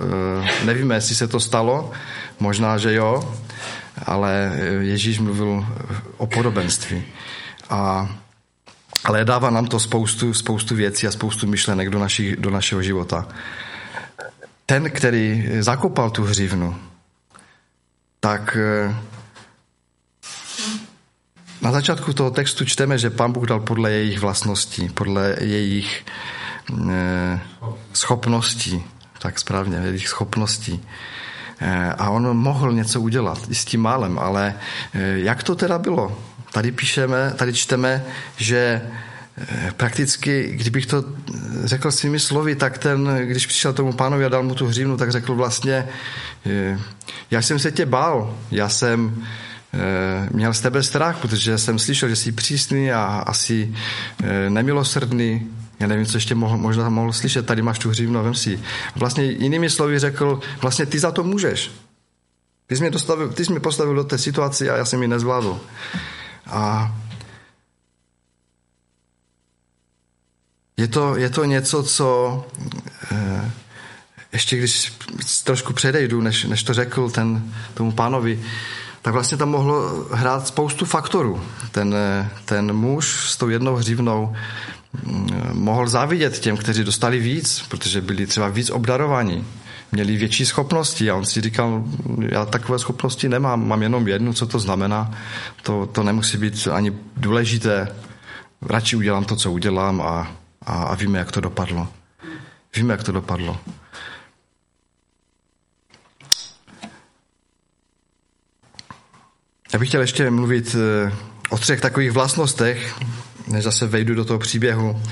nevíme, 0.64 0.94
jestli 0.94 1.14
se 1.14 1.28
to 1.28 1.40
stalo, 1.40 1.90
možná, 2.40 2.78
že 2.78 2.94
jo, 2.94 3.34
ale 4.06 4.52
Ježíš 4.80 5.18
mluvil 5.18 5.66
o 6.16 6.26
podobenství. 6.26 7.02
A, 7.70 8.08
ale 9.04 9.24
dává 9.24 9.50
nám 9.50 9.66
to 9.66 9.80
spoustu, 9.80 10.34
spoustu 10.34 10.74
věcí 10.74 11.06
a 11.06 11.10
spoustu 11.10 11.46
myšlenek 11.46 11.90
do, 11.90 11.98
naši, 11.98 12.36
do 12.36 12.50
našeho 12.50 12.82
života. 12.82 13.28
Ten, 14.66 14.90
který 14.90 15.48
zakopal 15.60 16.10
tu 16.10 16.24
hřivnu, 16.24 16.76
tak 18.20 18.56
eh, 18.60 18.96
na 21.60 21.72
začátku 21.72 22.12
toho 22.12 22.30
textu 22.30 22.64
čteme, 22.64 22.98
že 22.98 23.10
pán 23.10 23.32
Bůh 23.32 23.46
dal 23.46 23.60
podle 23.60 23.90
jejich 23.90 24.20
vlastností, 24.20 24.88
podle 24.88 25.36
jejich 25.40 26.04
eh, 26.06 26.47
schopností, 27.92 28.84
tak 29.18 29.38
správně, 29.38 29.76
jejich 29.76 30.08
schopností. 30.08 30.80
Eh, 31.60 31.92
a 31.98 32.10
on 32.10 32.36
mohl 32.36 32.72
něco 32.72 33.00
udělat 33.00 33.38
i 33.48 33.54
s 33.54 33.64
tím 33.64 33.80
málem, 33.80 34.18
ale 34.18 34.54
jak 35.14 35.42
to 35.42 35.54
teda 35.54 35.78
bylo? 35.78 36.18
Tady 36.52 36.72
píšeme, 36.72 37.32
tady 37.36 37.54
čteme, 37.54 38.04
že 38.36 38.82
eh, 39.38 39.72
prakticky, 39.76 40.50
kdybych 40.54 40.86
to 40.86 41.04
řekl 41.64 41.90
svými 41.90 42.20
slovy, 42.20 42.56
tak 42.56 42.78
ten, 42.78 43.18
když 43.24 43.46
přišel 43.46 43.72
tomu 43.72 43.92
pánovi 43.92 44.24
a 44.24 44.28
dal 44.28 44.42
mu 44.42 44.54
tu 44.54 44.66
hřívnu, 44.66 44.96
tak 44.96 45.12
řekl 45.12 45.34
vlastně, 45.34 45.88
eh, 46.46 46.78
já 47.30 47.42
jsem 47.42 47.58
se 47.58 47.72
tě 47.72 47.86
bál, 47.86 48.36
já 48.50 48.68
jsem 48.68 49.26
eh, 49.74 50.28
měl 50.30 50.54
z 50.54 50.60
tebe 50.60 50.82
strach, 50.82 51.18
protože 51.18 51.58
jsem 51.58 51.78
slyšel, 51.78 52.08
že 52.08 52.16
jsi 52.16 52.32
přísný 52.32 52.92
a 52.92 53.04
asi 53.26 53.74
nemilosrdný, 54.48 55.46
já 55.80 55.86
nevím, 55.86 56.06
co 56.06 56.16
ještě 56.16 56.34
mohl, 56.34 56.56
možná 56.56 56.88
mohl 56.88 57.12
slyšet, 57.12 57.46
tady 57.46 57.62
máš 57.62 57.78
tu 57.78 57.88
hřívnu, 57.88 58.22
vem 58.22 58.34
si. 58.34 58.60
Vlastně 58.96 59.24
jinými 59.24 59.70
slovy 59.70 59.98
řekl, 59.98 60.40
vlastně 60.62 60.86
ty 60.86 60.98
za 60.98 61.10
to 61.10 61.24
můžeš. 61.24 61.70
Ty 62.66 62.76
jsi 62.76 62.82
mě, 62.82 62.90
dostavil, 62.90 63.28
ty 63.28 63.44
jsi 63.44 63.50
mě 63.52 63.60
postavil 63.60 63.94
do 63.94 64.04
té 64.04 64.18
situace 64.18 64.70
a 64.70 64.76
já 64.76 64.84
jsem 64.84 65.02
ji 65.02 65.08
nezvládl. 65.08 65.60
A 66.46 66.94
je 70.76 70.88
to, 70.88 71.16
je 71.16 71.30
to 71.30 71.44
něco, 71.44 71.82
co 71.82 72.46
eh, 73.12 73.50
ještě 74.32 74.56
když 74.56 74.92
trošku 75.44 75.72
předejdu, 75.72 76.20
než, 76.20 76.44
než 76.44 76.62
to 76.62 76.74
řekl 76.74 77.10
ten, 77.10 77.54
tomu 77.74 77.92
pánovi, 77.92 78.42
tak 79.02 79.14
vlastně 79.14 79.38
tam 79.38 79.48
mohlo 79.48 80.06
hrát 80.12 80.46
spoustu 80.46 80.84
faktorů. 80.84 81.42
Ten, 81.70 81.94
eh, 81.94 82.30
ten 82.44 82.72
muž 82.72 83.30
s 83.30 83.36
tou 83.36 83.48
jednou 83.48 83.74
hřivnou 83.74 84.36
mohl 85.52 85.88
závidět 85.88 86.38
těm, 86.38 86.56
kteří 86.56 86.84
dostali 86.84 87.18
víc, 87.18 87.64
protože 87.68 88.00
byli 88.00 88.26
třeba 88.26 88.48
víc 88.48 88.70
obdarovaní 88.70 89.44
měli 89.92 90.16
větší 90.16 90.46
schopnosti 90.46 91.10
a 91.10 91.16
on 91.16 91.26
si 91.26 91.40
říkal, 91.40 91.84
já 92.18 92.44
takové 92.46 92.78
schopnosti 92.78 93.28
nemám, 93.28 93.68
mám 93.68 93.82
jenom 93.82 94.08
jednu, 94.08 94.32
co 94.32 94.46
to 94.46 94.58
znamená, 94.58 95.10
to, 95.62 95.86
to 95.86 96.02
nemusí 96.02 96.36
být 96.36 96.68
ani 96.72 96.92
důležité, 97.16 97.88
radši 98.62 98.96
udělám 98.96 99.24
to, 99.24 99.36
co 99.36 99.52
udělám 99.52 100.00
a, 100.00 100.36
a, 100.66 100.82
a 100.82 100.94
víme, 100.94 101.18
jak 101.18 101.32
to 101.32 101.40
dopadlo. 101.40 101.88
Víme, 102.76 102.94
jak 102.94 103.02
to 103.02 103.12
dopadlo. 103.12 103.58
Já 109.72 109.78
bych 109.78 109.88
chtěl 109.88 110.00
ještě 110.00 110.30
mluvit 110.30 110.76
eh, 110.78 111.12
o 111.50 111.58
třech 111.58 111.80
takových 111.80 112.12
vlastnostech, 112.12 112.94
než 113.48 113.64
zase 113.64 113.86
vejdu 113.86 114.14
do 114.14 114.24
toho 114.24 114.38
příběhu. 114.38 115.02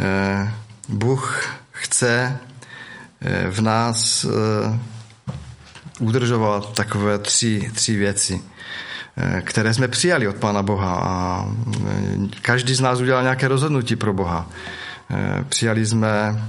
Eh, 0.00 0.52
Bůh 0.88 1.44
chce 1.70 2.38
Eh, 3.20 3.50
v 3.50 3.60
nás 3.60 4.24
eh, 4.24 4.78
udržovat 6.00 6.72
takové 6.72 7.18
tři, 7.18 7.70
tři 7.74 7.96
věci, 7.96 8.40
které 9.42 9.74
jsme 9.74 9.88
přijali 9.88 10.28
od 10.28 10.36
Pána 10.36 10.62
Boha 10.62 11.00
a 11.02 11.44
každý 12.42 12.74
z 12.74 12.80
nás 12.80 13.00
udělal 13.00 13.22
nějaké 13.22 13.48
rozhodnutí 13.48 13.96
pro 13.96 14.12
Boha. 14.12 14.50
Přijali 15.48 15.86
jsme 15.86 16.42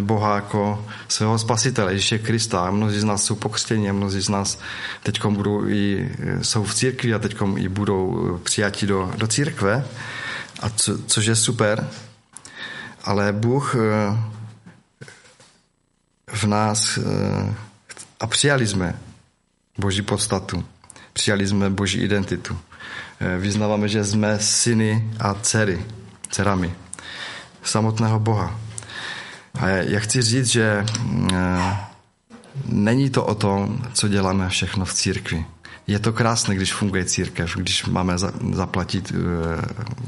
Boha 0.00 0.34
jako 0.34 0.86
svého 1.08 1.38
spasitele, 1.38 1.92
Ježíše 1.92 2.18
Krista. 2.18 2.70
Mnozí 2.70 3.00
z 3.00 3.04
nás 3.04 3.24
jsou 3.24 3.34
pokřtěni, 3.34 3.92
mnozí 3.92 4.20
z 4.20 4.28
nás 4.28 4.58
teď 5.02 5.24
budou 5.26 5.68
i, 5.68 6.10
jsou 6.42 6.64
v 6.64 6.74
církvi 6.74 7.14
a 7.14 7.18
teď 7.18 7.36
i 7.56 7.68
budou 7.68 8.38
přijati 8.42 8.86
do, 8.86 9.12
do 9.16 9.26
církve, 9.26 9.84
a 10.60 10.70
co, 10.70 10.98
což 10.98 11.26
je 11.26 11.36
super. 11.36 11.90
Ale 13.04 13.32
Bůh 13.32 13.76
v 16.32 16.44
nás 16.44 16.98
eh, 16.98 17.54
a 18.20 18.26
přijali 18.26 18.66
jsme 18.66 18.98
Boží 19.78 20.02
podstatu, 20.02 20.64
přijali 21.12 21.46
jsme 21.46 21.70
Boží 21.70 22.00
identitu. 22.00 22.58
Eh, 23.20 23.38
vyznáváme, 23.38 23.88
že 23.88 24.04
jsme 24.04 24.38
syny 24.40 25.10
a 25.18 25.34
dcery, 25.34 25.84
dcerami 26.30 26.74
samotného 27.62 28.20
Boha. 28.20 28.60
A 29.60 29.68
já 29.68 30.00
chci 30.00 30.22
říct, 30.22 30.46
že 30.46 30.86
eh, 31.32 31.76
není 32.64 33.10
to 33.10 33.24
o 33.24 33.34
tom, 33.34 33.82
co 33.92 34.08
děláme 34.08 34.48
všechno 34.48 34.84
v 34.84 34.94
církvi. 34.94 35.44
Je 35.86 35.98
to 35.98 36.12
krásné, 36.12 36.54
když 36.54 36.72
funguje 36.72 37.04
církev, 37.04 37.56
když 37.56 37.84
máme 37.84 38.18
zaplatit 38.52 39.12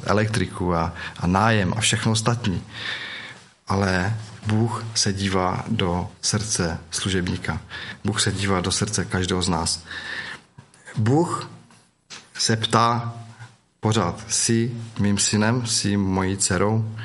elektriku 0.04 0.74
a, 0.74 0.94
a 1.18 1.26
nájem 1.26 1.74
a 1.76 1.80
všechno 1.80 2.12
ostatní. 2.12 2.62
Ale 3.68 4.16
Bůh 4.46 4.84
se 4.94 5.12
dívá 5.12 5.64
do 5.68 6.08
srdce 6.22 6.78
služebníka. 6.90 7.60
Bůh 8.04 8.20
se 8.20 8.32
dívá 8.32 8.60
do 8.60 8.72
srdce 8.72 9.04
každého 9.04 9.42
z 9.42 9.48
nás. 9.48 9.84
Bůh 10.96 11.50
se 12.34 12.56
ptá 12.56 13.14
pořád, 13.80 14.24
jsi 14.28 14.76
mým 14.98 15.18
synem, 15.18 15.66
jsi 15.66 15.96
mojí 15.96 16.36
dcerou? 16.36 16.96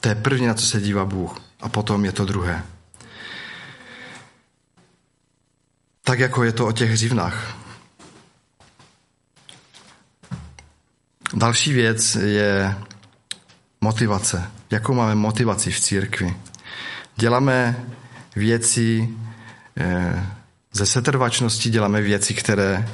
To 0.00 0.08
je 0.08 0.14
první, 0.14 0.46
na 0.46 0.54
co 0.54 0.66
se 0.66 0.80
dívá 0.80 1.04
Bůh. 1.04 1.40
A 1.60 1.68
potom 1.68 2.04
je 2.04 2.12
to 2.12 2.24
druhé. 2.24 2.75
Tak 6.06 6.18
jako 6.18 6.44
je 6.44 6.52
to 6.52 6.66
o 6.66 6.72
těch 6.72 6.90
hřivnách. 6.90 7.56
Další 11.34 11.72
věc 11.72 12.14
je 12.14 12.74
motivace. 13.80 14.50
Jakou 14.70 14.94
máme 14.94 15.14
motivaci 15.14 15.70
v 15.70 15.80
církvi? 15.80 16.36
Děláme 17.16 17.76
věci 18.36 19.08
eh, 19.76 20.26
ze 20.72 20.86
setrvačnosti, 20.86 21.70
děláme 21.70 22.02
věci, 22.02 22.34
které 22.34 22.88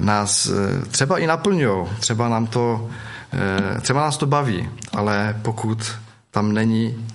nás 0.00 0.46
eh, 0.46 0.86
třeba 0.86 1.18
i 1.18 1.26
naplňují, 1.26 1.86
třeba 2.00 2.28
nám 2.28 2.46
to, 2.46 2.90
eh, 3.32 3.80
třeba 3.80 4.00
nás 4.00 4.16
to 4.16 4.26
baví, 4.26 4.68
ale 4.92 5.40
pokud 5.42 5.94
tam 6.30 6.52
není 6.52 7.06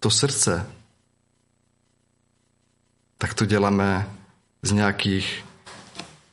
to 0.00 0.10
srdce, 0.10 0.66
tak 3.22 3.34
to 3.34 3.46
děláme 3.46 4.06
z 4.62 4.72
nějakých 4.72 5.44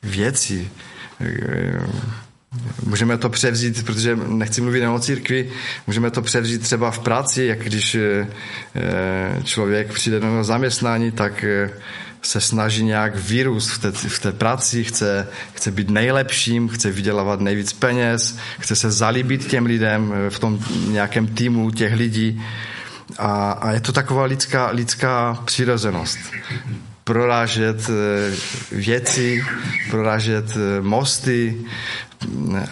věcí, 0.02 0.70
Můžeme 2.82 3.18
to 3.18 3.28
převzít, 3.30 3.84
protože 3.84 4.16
nechci 4.16 4.60
mluvit 4.60 4.86
o 4.86 4.98
církvi, 4.98 5.50
můžeme 5.86 6.10
to 6.10 6.22
převzít 6.22 6.62
třeba 6.62 6.90
v 6.90 6.98
práci, 6.98 7.44
jak 7.44 7.58
když 7.58 7.94
eh, 7.94 8.26
člověk 9.44 9.92
přijde 9.92 10.20
do 10.20 10.44
zaměstnání, 10.44 11.12
tak 11.12 11.44
se 12.22 12.40
snaží 12.40 12.84
nějak 12.84 13.16
vyrůst 13.16 13.70
v 13.70 13.78
té, 13.78 13.92
v 13.92 14.18
té 14.18 14.32
práci, 14.32 14.84
chce, 14.84 15.28
chce 15.54 15.70
být 15.70 15.90
nejlepším, 15.90 16.68
chce 16.68 16.90
vydělávat 16.90 17.40
nejvíc 17.40 17.72
peněz, 17.72 18.38
chce 18.58 18.76
se 18.76 18.90
zalíbit 18.90 19.46
těm 19.46 19.66
lidem 19.66 20.14
v 20.28 20.38
tom 20.38 20.58
nějakém 20.88 21.26
týmu 21.26 21.70
těch 21.70 21.94
lidí. 21.94 22.42
A, 23.18 23.52
a 23.52 23.72
je 23.72 23.80
to 23.80 23.92
taková 23.92 24.24
lidská, 24.24 24.70
lidská 24.70 25.38
přirozenost. 25.44 26.18
Prorážet 27.04 27.90
eh, 27.90 28.36
věci, 28.72 29.44
prorážet 29.90 30.56
eh, 30.56 30.80
mosty 30.80 31.66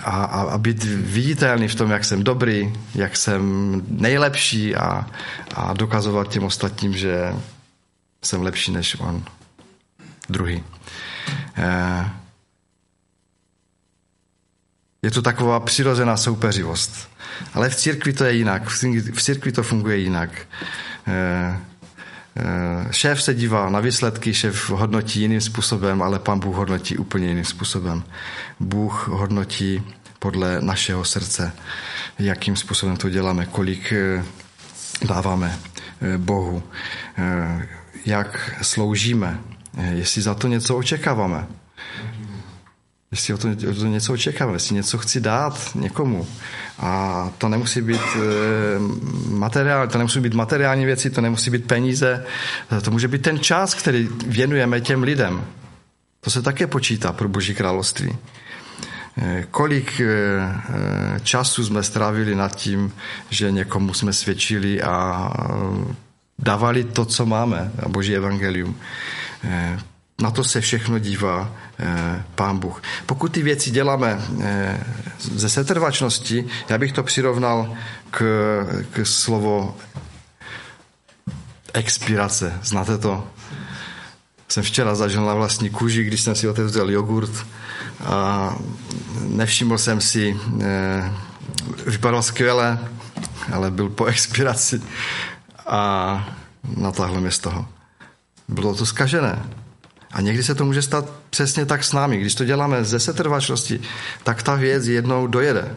a, 0.04 0.24
a, 0.24 0.40
a 0.42 0.58
být 0.58 0.84
viditelný 0.84 1.68
v 1.68 1.74
tom, 1.74 1.90
jak 1.90 2.04
jsem 2.04 2.24
dobrý, 2.24 2.72
jak 2.94 3.16
jsem 3.16 3.42
nejlepší 3.88 4.76
a, 4.76 5.06
a 5.54 5.72
dokazovat 5.72 6.28
těm 6.28 6.44
ostatním, 6.44 6.92
že 6.92 7.34
jsem 8.24 8.42
lepší 8.42 8.72
než 8.72 8.96
on 9.00 9.24
druhý. 10.28 10.64
Eh, 15.08 15.10
je 15.10 15.10
to 15.10 15.22
taková 15.22 15.60
přirozená 15.60 16.16
soupeřivost. 16.16 17.08
Ale 17.54 17.68
v 17.68 17.76
církvi 17.76 18.12
to 18.12 18.24
je 18.24 18.32
jinak. 18.32 18.68
V 19.12 19.22
církvi 19.22 19.52
to 19.52 19.62
funguje 19.62 19.96
jinak. 19.96 20.30
Eh, 21.06 21.56
eh, 22.36 22.92
šéf 22.92 23.22
se 23.22 23.34
dívá 23.34 23.70
na 23.70 23.80
výsledky, 23.80 24.34
šéf 24.34 24.70
hodnotí 24.70 25.20
jiným 25.20 25.40
způsobem, 25.40 26.02
ale 26.02 26.18
pan 26.18 26.38
Bůh 26.38 26.56
hodnotí 26.56 26.96
úplně 26.96 27.28
jiným 27.28 27.44
způsobem. 27.44 28.02
Bůh 28.60 29.08
hodnotí 29.08 29.82
podle 30.18 30.60
našeho 30.60 31.04
srdce, 31.04 31.52
jakým 32.18 32.56
způsobem 32.56 32.96
to 32.96 33.08
děláme, 33.08 33.46
kolik 33.46 33.92
dáváme 35.08 35.58
Bohu, 36.16 36.62
jak 38.06 38.50
sloužíme, 38.62 39.38
jestli 39.92 40.22
za 40.22 40.34
to 40.34 40.48
něco 40.48 40.76
očekáváme. 40.76 41.46
Jestli 43.10 43.34
o 43.34 43.38
to, 43.38 43.48
o 43.70 43.74
to 43.74 43.86
něco 43.86 44.12
očekávám, 44.12 44.54
jestli 44.54 44.74
něco 44.74 44.98
chci 44.98 45.20
dát 45.20 45.70
někomu. 45.74 46.26
A 46.78 47.30
to 47.38 47.48
nemusí 47.48 47.80
být 47.80 48.00
e, 48.00 48.20
materiál, 49.28 49.88
to 49.88 49.98
nemusí 49.98 50.20
být 50.20 50.34
materiální 50.34 50.84
věci, 50.84 51.10
to 51.10 51.20
nemusí 51.20 51.50
být 51.50 51.66
peníze, 51.66 52.24
to 52.82 52.90
může 52.90 53.08
být 53.08 53.22
ten 53.22 53.38
čas, 53.38 53.74
který 53.74 54.08
věnujeme 54.26 54.80
těm 54.80 55.02
lidem. 55.02 55.44
To 56.20 56.30
se 56.30 56.42
také 56.42 56.66
počítá 56.66 57.12
pro 57.12 57.28
Boží 57.28 57.54
království. 57.54 58.16
E, 59.22 59.46
kolik 59.50 60.00
e, 60.00 60.06
času 61.22 61.64
jsme 61.64 61.82
strávili 61.82 62.34
nad 62.34 62.56
tím, 62.56 62.92
že 63.30 63.50
někomu 63.50 63.94
jsme 63.94 64.12
svědčili 64.12 64.82
a 64.82 65.30
dávali 66.38 66.84
to, 66.84 67.04
co 67.04 67.26
máme, 67.26 67.72
a 67.82 67.88
Boží 67.88 68.16
evangelium. 68.16 68.76
Na 70.20 70.30
to 70.30 70.44
se 70.44 70.60
všechno 70.60 70.98
dívá 70.98 71.50
eh, 71.78 72.24
Pán 72.34 72.58
Bůh. 72.58 72.82
Pokud 73.06 73.32
ty 73.32 73.42
věci 73.42 73.70
děláme 73.70 74.20
eh, 74.42 74.84
ze 75.18 75.48
setrvačnosti, 75.48 76.46
já 76.68 76.78
bych 76.78 76.92
to 76.92 77.02
přirovnal 77.02 77.76
k, 78.10 78.18
k 78.90 79.06
slovo 79.06 79.76
expirace. 81.74 82.58
Znáte 82.62 82.98
to? 82.98 83.28
Jsem 84.48 84.62
včera 84.62 84.94
zažil 84.94 85.24
na 85.24 85.34
vlastní 85.34 85.70
kůži, 85.70 86.04
když 86.04 86.20
jsem 86.20 86.34
si 86.34 86.48
otevřel 86.48 86.90
jogurt 86.90 87.46
a 88.04 88.54
nevšiml 89.20 89.78
jsem 89.78 90.00
si, 90.00 90.36
eh, 90.62 91.12
vypadal 91.86 92.22
skvěle, 92.22 92.78
ale 93.52 93.70
byl 93.70 93.88
po 93.88 94.04
expiraci 94.04 94.82
a 95.66 96.36
natáhl 96.76 97.20
mě 97.20 97.30
z 97.30 97.38
toho. 97.38 97.68
Bylo 98.48 98.74
to 98.74 98.86
zkažené. 98.86 99.57
A 100.10 100.20
někdy 100.20 100.42
se 100.42 100.54
to 100.54 100.64
může 100.64 100.82
stát 100.82 101.10
přesně 101.30 101.66
tak 101.66 101.84
s 101.84 101.92
námi. 101.92 102.18
Když 102.18 102.34
to 102.34 102.44
děláme 102.44 102.84
ze 102.84 103.00
setrvačnosti, 103.00 103.80
tak 104.24 104.42
ta 104.42 104.54
věc 104.54 104.86
jednou 104.86 105.26
dojede. 105.26 105.76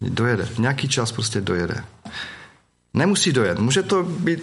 Dojede. 0.00 0.44
V 0.44 0.58
nějaký 0.58 0.88
čas 0.88 1.12
prostě 1.12 1.40
dojede. 1.40 1.84
Nemusí 2.94 3.32
dojet. 3.32 3.58
Může 3.58 3.82
to 3.82 4.02
být 4.02 4.42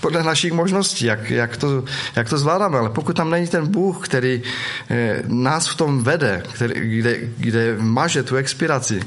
podle 0.00 0.22
našich 0.22 0.52
možností, 0.52 1.04
jak, 1.04 1.30
jak, 1.30 1.56
to, 1.56 1.84
jak 2.16 2.28
to 2.28 2.38
zvládáme. 2.38 2.78
Ale 2.78 2.90
pokud 2.90 3.16
tam 3.16 3.30
není 3.30 3.46
ten 3.46 3.66
Bůh, 3.66 4.08
který 4.08 4.42
eh, 4.90 5.22
nás 5.26 5.68
v 5.68 5.74
tom 5.74 6.02
vede, 6.02 6.42
který, 6.52 6.98
kde, 6.98 7.18
kde 7.36 7.76
maže 7.78 8.22
tu 8.22 8.36
expiraci, 8.36 9.00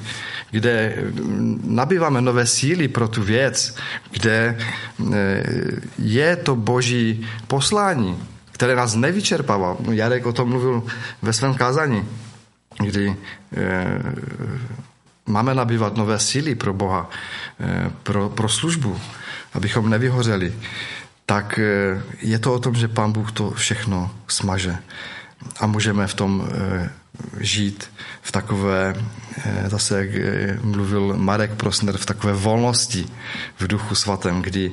kde 0.52 0.96
nabýváme 1.64 2.22
nové 2.22 2.46
síly 2.46 2.88
pro 2.88 3.08
tu 3.08 3.24
věc, 3.24 3.76
kde 4.12 4.58
eh, 4.58 5.44
je 5.98 6.36
to 6.36 6.56
boží 6.56 7.28
poslání, 7.48 8.18
které 8.52 8.76
nás 8.76 8.96
nevyčerpává. 8.96 9.78
Jarek 9.92 10.26
o 10.26 10.34
tom 10.34 10.50
mluvil 10.50 10.84
ve 11.22 11.34
svém 11.34 11.54
kázání, 11.54 12.08
kdy 12.80 13.16
eh, 13.58 14.02
máme 15.26 15.54
nabývat 15.54 15.98
nové 15.98 16.20
síly 16.20 16.56
pro 16.56 16.74
Boha, 16.74 17.10
pro, 18.04 18.30
pro 18.30 18.50
službu 18.50 19.00
abychom 19.54 19.90
nevyhořeli, 19.90 20.54
tak 21.26 21.60
eh, 21.60 22.02
je 22.22 22.40
to 22.40 22.54
o 22.54 22.60
tom, 22.60 22.76
že 22.76 22.88
Pán 22.88 23.12
Bůh 23.12 23.32
to 23.32 23.52
všechno 23.52 24.12
smaže 24.28 24.78
a 25.60 25.68
můžeme 25.68 26.08
v 26.08 26.14
tom 26.14 26.48
eh, 26.48 26.90
žít 27.40 27.92
v 28.22 28.32
takové, 28.32 28.96
eh, 29.46 29.70
zase 29.70 30.00
jak 30.00 30.10
mluvil 30.64 31.14
Marek 31.18 31.52
Prosner, 31.52 31.98
v 31.98 32.06
takové 32.06 32.34
volnosti 32.34 33.06
v 33.58 33.68
duchu 33.68 33.96
svatém, 33.96 34.42
kdy 34.42 34.72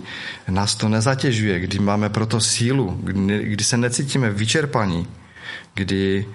nás 0.48 0.74
to 0.74 0.88
nezatěžuje, 0.88 1.60
kdy 1.60 1.78
máme 1.78 2.08
proto 2.08 2.40
sílu, 2.40 3.00
kdy, 3.02 3.44
kdy 3.44 3.64
se 3.64 3.76
necítíme 3.76 4.30
vyčerpaní, 4.30 5.06
kdy 5.74 6.26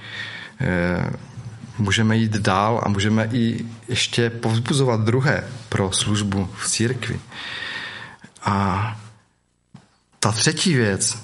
můžeme 1.77 2.17
jít 2.17 2.31
dál 2.31 2.81
a 2.85 2.89
můžeme 2.89 3.29
i 3.33 3.65
ještě 3.87 4.29
povzbuzovat 4.29 5.01
druhé 5.01 5.43
pro 5.69 5.91
službu 5.91 6.49
v 6.57 6.67
církvi. 6.67 7.19
A 8.45 8.97
ta 10.19 10.31
třetí 10.31 10.75
věc 10.75 11.17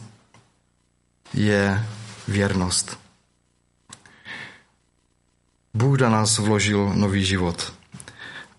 je 1.34 1.86
věrnost. 2.28 3.00
Bůh 5.74 5.98
do 5.98 6.10
nás 6.10 6.38
vložil 6.38 6.94
nový 6.94 7.26
život. 7.26 7.74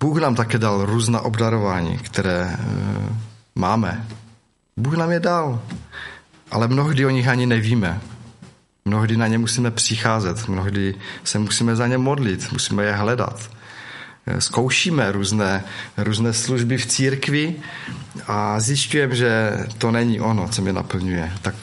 Bůh 0.00 0.20
nám 0.20 0.34
také 0.34 0.58
dal 0.58 0.86
různá 0.86 1.20
obdarování, 1.20 1.98
které 1.98 2.42
e, 2.42 2.58
máme. 3.54 4.06
Bůh 4.76 4.94
nám 4.94 5.10
je 5.10 5.20
dal, 5.20 5.62
ale 6.50 6.68
mnohdy 6.68 7.06
o 7.06 7.10
nich 7.10 7.28
ani 7.28 7.46
nevíme. 7.46 8.00
Mnohdy 8.84 9.16
na 9.16 9.26
ně 9.26 9.38
musíme 9.38 9.70
přicházet, 9.70 10.48
mnohdy 10.48 10.94
se 11.24 11.38
musíme 11.38 11.76
za 11.76 11.86
ně 11.86 11.98
modlit, 11.98 12.52
musíme 12.52 12.84
je 12.84 12.92
hledat. 12.92 13.50
Eh, 14.26 14.40
zkoušíme 14.40 15.12
různé, 15.12 15.64
různé 15.96 16.32
služby 16.32 16.78
v 16.78 16.86
církvi 16.86 17.56
a 18.26 18.60
zjišťujeme, 18.60 19.16
že 19.16 19.52
to 19.78 19.90
není 19.90 20.20
ono, 20.20 20.48
co 20.48 20.62
mě 20.62 20.72
naplňuje. 20.72 21.32
Tak, 21.42 21.54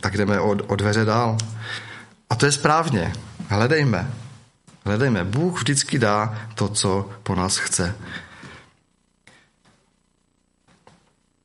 tak 0.00 0.16
jdeme 0.16 0.40
od, 0.40 0.62
od 0.66 0.76
dveře 0.76 1.04
dál. 1.04 1.38
A 2.30 2.34
to 2.34 2.46
je 2.46 2.52
správně. 2.52 3.12
Hledejme. 3.48 4.10
Hledejme. 4.84 5.24
Bůh 5.24 5.58
vždycky 5.58 5.98
dá 5.98 6.48
to, 6.54 6.68
co 6.68 7.10
po 7.22 7.34
nás 7.34 7.56
chce. 7.56 7.94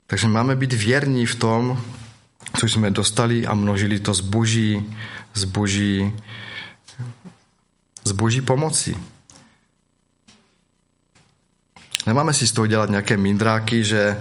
Takže 0.07 0.27
máme 0.27 0.55
být 0.55 0.73
věrní 0.73 1.25
v 1.25 1.35
tom, 1.35 1.83
co 2.59 2.65
jsme 2.65 2.91
dostali 2.91 3.47
a 3.47 3.53
množili 3.53 3.99
to 3.99 4.13
zboží, 4.13 4.95
zboží, 5.33 6.13
zboží 8.03 8.41
pomoci. 8.41 8.95
Nemáme 12.07 12.33
si 12.33 12.47
z 12.47 12.51
toho 12.51 12.67
dělat 12.67 12.89
nějaké 12.89 13.17
mindráky, 13.17 13.83
že, 13.83 14.17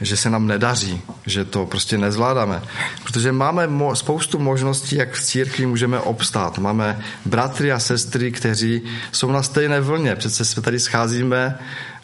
že 0.00 0.16
se 0.16 0.30
nám 0.30 0.46
nedaří, 0.46 1.02
že 1.26 1.44
to 1.44 1.66
prostě 1.66 1.98
nezvládáme. 1.98 2.62
Protože 3.04 3.32
máme 3.32 3.68
mo- 3.68 3.94
spoustu 3.94 4.38
možností, 4.38 4.96
jak 4.96 5.14
v 5.14 5.22
církvi 5.22 5.66
můžeme 5.66 6.00
obstát. 6.00 6.58
Máme 6.58 7.00
bratry 7.24 7.72
a 7.72 7.78
sestry, 7.78 8.32
kteří 8.32 8.82
jsou 9.12 9.30
na 9.30 9.42
stejné 9.42 9.80
vlně. 9.80 10.16
Přece 10.16 10.44
se 10.44 10.60
tady 10.60 10.80
scházíme 10.80 11.58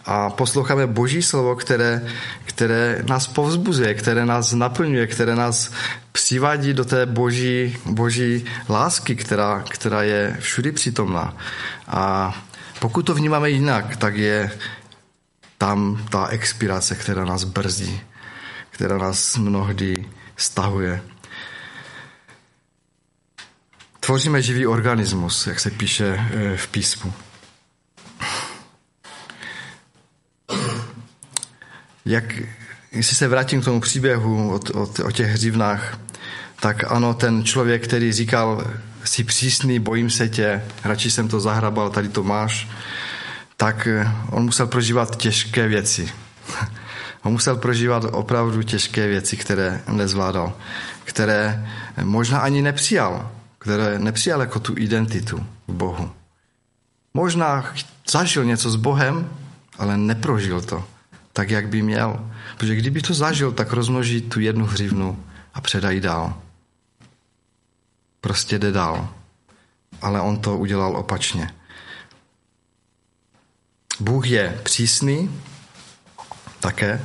a 0.07 0.31
posloucháme 0.31 0.87
Boží 0.87 1.23
slovo, 1.23 1.57
které, 1.57 2.03
které 2.45 3.03
nás 3.09 3.27
povzbuzuje, 3.27 3.95
které 3.95 4.27
nás 4.27 4.53
naplňuje, 4.53 5.07
které 5.07 5.35
nás 5.35 5.71
přivádí 6.13 6.73
do 6.73 6.85
té 6.85 7.07
boží, 7.07 7.77
boží 7.87 8.45
lásky, 8.69 9.17
která, 9.17 9.65
která 9.69 10.03
je 10.03 10.37
všudy 10.41 10.73
přítomná. 10.73 11.37
A 11.89 12.35
pokud 12.79 13.03
to 13.03 13.15
vnímáme 13.15 13.51
jinak, 13.51 13.97
tak 13.97 14.17
je 14.17 14.51
tam 15.65 16.07
ta 16.11 16.27
expirace, 16.27 16.95
která 16.95 17.25
nás 17.25 17.45
brzdí, 17.45 18.01
která 18.71 18.99
nás 18.99 19.37
mnohdy 19.37 20.09
stahuje. 20.37 21.03
Tvoříme 24.01 24.43
živý 24.43 24.67
organismus, 24.67 25.47
jak 25.47 25.61
se 25.61 25.71
píše 25.71 26.21
eh, 26.21 26.57
v 26.57 26.69
písmu. 26.69 27.13
Jak, 32.05 32.25
jestli 32.93 33.17
se 33.17 33.29
vrátím 33.29 33.61
k 33.61 33.65
tomu 33.65 33.81
příběhu 33.81 34.55
o, 34.55 34.81
o, 34.81 34.89
o 35.05 35.11
těch 35.11 35.31
hřivnách, 35.31 35.99
tak 36.61 36.93
ano, 36.93 37.15
ten 37.15 37.45
člověk, 37.45 37.85
který 37.85 38.13
říkal, 38.13 38.67
jsi 39.05 39.25
přísný, 39.25 39.79
bojím 39.79 40.11
se 40.11 40.29
tě, 40.29 40.65
radši 40.85 41.11
jsem 41.11 41.29
to 41.29 41.41
zahrabal, 41.41 41.91
tady 41.91 42.09
to 42.09 42.23
máš, 42.23 42.69
tak 43.65 43.87
eh, 43.87 44.13
on 44.31 44.45
musel 44.45 44.67
prožívat 44.67 45.17
těžké 45.17 45.69
věci. 45.69 46.13
On 47.23 47.33
musel 47.33 47.57
prožívat 47.57 48.05
opravdu 48.13 48.63
těžké 48.63 49.09
věci, 49.09 49.37
které 49.37 49.81
nezvládal, 49.89 50.53
které 51.05 51.69
možná 52.03 52.39
ani 52.39 52.63
nepřijal, 52.63 53.31
které 53.59 53.99
nepřijal 53.99 54.41
jako 54.41 54.61
tu 54.61 54.75
identitu 54.77 55.47
v 55.69 55.73
Bohu. 55.73 56.11
Možná 57.15 57.65
zažil 58.11 58.45
něco 58.45 58.71
s 58.71 58.77
Bohem, 58.77 59.31
ale 59.79 59.97
neprožil 59.97 60.61
to 60.61 60.85
tak, 61.33 61.51
jak 61.51 61.69
by 61.69 61.83
měl. 61.83 62.31
Protože 62.57 62.77
kdyby 62.77 63.03
to 63.03 63.15
zažil, 63.15 63.53
tak 63.53 63.73
rozmnoží 63.73 64.21
tu 64.21 64.41
jednu 64.41 64.67
hřivnu 64.67 65.25
a 65.55 65.61
předají 65.61 66.01
dál. 66.01 66.35
Prostě 68.21 68.59
jde 68.59 68.73
dál. 68.73 69.09
Ale 70.03 70.21
on 70.21 70.37
to 70.37 70.57
udělal 70.57 70.97
opačně. 70.97 71.49
Bůh 74.01 74.27
je 74.27 74.59
přísný 74.63 75.31
také, 76.61 77.05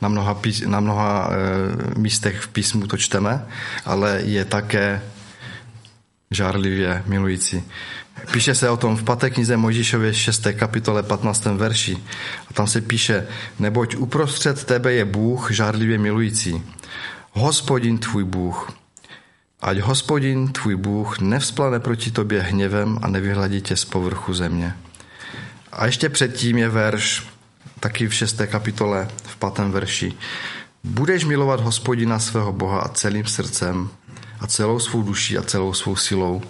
na 0.00 0.08
mnoha, 0.08 0.40
na 0.66 0.80
mnoha 0.80 1.30
e, 1.30 1.98
místech 1.98 2.40
v 2.40 2.48
písmu 2.48 2.86
to 2.86 2.96
čteme, 2.96 3.46
ale 3.84 4.20
je 4.24 4.44
také 4.44 5.02
žárlivě 6.30 7.02
milující. 7.06 7.62
Píše 8.32 8.54
se 8.54 8.70
o 8.70 8.76
tom 8.76 8.96
v 8.96 9.02
paté 9.02 9.30
knize 9.30 9.56
Mojžíšově 9.56 10.14
6. 10.14 10.46
kapitole 10.52 11.02
15. 11.02 11.44
verši. 11.44 11.98
A 12.50 12.52
tam 12.52 12.66
se 12.66 12.80
píše, 12.80 13.26
neboť 13.58 13.96
uprostřed 13.96 14.64
tebe 14.64 14.92
je 14.92 15.04
Bůh 15.04 15.50
žárlivě 15.50 15.98
milující. 15.98 16.62
Hospodin 17.32 17.98
tvůj 17.98 18.24
Bůh. 18.24 18.72
Ať 19.60 19.78
hospodin 19.78 20.48
tvůj 20.48 20.76
Bůh 20.76 21.20
nevzplane 21.20 21.80
proti 21.80 22.10
tobě 22.10 22.42
hněvem 22.42 22.98
a 23.02 23.08
nevyhladí 23.08 23.62
tě 23.62 23.76
z 23.76 23.84
povrchu 23.84 24.34
země. 24.34 24.76
A 25.72 25.86
ještě 25.86 26.08
předtím 26.08 26.58
je 26.58 26.68
verš, 26.68 27.26
taky 27.80 28.08
v 28.08 28.14
6. 28.14 28.40
kapitole, 28.46 29.08
v 29.22 29.36
5. 29.36 29.68
verši. 29.68 30.12
Budeš 30.84 31.24
milovat 31.24 31.60
hospodina 31.60 32.18
svého 32.18 32.52
Boha 32.52 32.80
a 32.80 32.88
celým 32.88 33.26
srdcem, 33.26 33.90
a 34.40 34.46
celou 34.46 34.78
svou 34.78 35.02
duší 35.02 35.38
a 35.38 35.42
celou 35.42 35.72
svou 35.72 35.96
silou. 35.96 36.42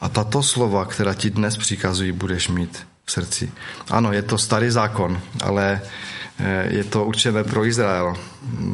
A 0.00 0.08
tato 0.08 0.42
slova, 0.42 0.84
která 0.84 1.14
ti 1.14 1.30
dnes 1.30 1.56
přikazují, 1.56 2.12
budeš 2.12 2.48
mít 2.48 2.86
v 3.04 3.12
srdci. 3.12 3.52
Ano, 3.90 4.12
je 4.12 4.22
to 4.22 4.38
starý 4.38 4.70
zákon, 4.70 5.20
ale 5.42 5.80
eh, 6.38 6.66
je 6.70 6.84
to 6.84 7.04
určené 7.04 7.44
pro 7.44 7.66
Izrael, 7.66 8.16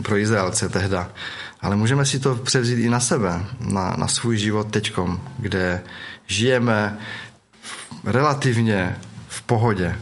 pro 0.03 0.17
Izraelce 0.17 0.69
tehda. 0.69 1.11
Ale 1.61 1.77
můžeme 1.77 2.07
si 2.07 2.21
to 2.21 2.35
převzít 2.35 2.79
i 2.79 2.89
na 2.89 3.01
sebe, 3.01 3.45
na, 3.61 3.95
na 3.99 4.09
svůj 4.09 4.37
život 4.37 4.71
teďkom, 4.71 5.21
kde 5.39 5.83
žijeme 6.27 6.99
relativně 8.05 8.97
pohodě, 9.49 9.97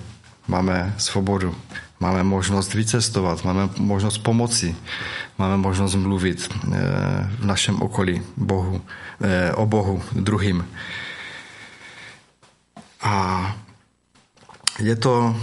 máme 0.48 0.94
svobodu, 0.98 1.54
máme 2.00 2.22
možnost 2.22 2.74
vycestovat, 2.74 3.44
máme 3.44 3.68
možnost 3.78 4.18
pomoci, 4.18 4.76
máme 5.38 5.56
možnost 5.56 5.94
mluvit 5.94 6.50
eh, 6.50 6.78
v 7.38 7.44
našem 7.44 7.82
okolí 7.82 8.22
Bohu, 8.36 8.82
eh, 9.22 9.52
o 9.54 9.66
Bohu 9.66 10.02
druhým. 10.12 10.66
A 13.00 13.14
je 14.78 14.96
to 14.96 15.36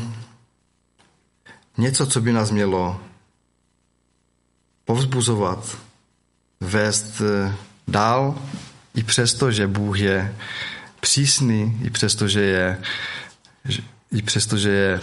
něco, 1.77 2.05
co 2.05 2.21
by 2.21 2.31
nás 2.33 2.51
mělo 2.51 2.99
povzbuzovat, 4.85 5.77
vést 6.59 7.21
eh, 7.21 7.55
dál, 7.87 8.35
i 8.95 9.03
přesto, 9.03 9.51
že 9.51 9.67
Bůh 9.67 9.99
je 9.99 10.35
přísný, 10.99 11.79
i 11.83 11.89
přesto, 11.89 12.27
že 12.27 12.41
je, 12.41 12.81
i 14.11 14.21
přesto, 14.21 14.57
že 14.57 14.69
je 14.69 14.99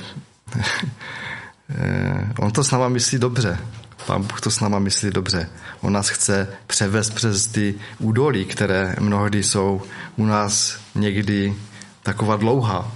on 2.38 2.50
to 2.50 2.64
s 2.64 2.70
náma 2.70 2.88
myslí 2.88 3.18
dobře. 3.18 3.58
Pán 4.06 4.22
Bůh 4.22 4.40
to 4.40 4.50
s 4.50 4.60
náma 4.60 4.78
myslí 4.78 5.10
dobře. 5.10 5.48
On 5.80 5.92
nás 5.92 6.08
chce 6.08 6.48
převést 6.66 7.14
přes 7.14 7.46
ty 7.46 7.74
údolí, 7.98 8.44
které 8.44 8.96
mnohdy 9.00 9.42
jsou 9.42 9.82
u 10.16 10.26
nás 10.26 10.80
někdy 10.94 11.54
taková 12.02 12.36
dlouhá. 12.36 12.92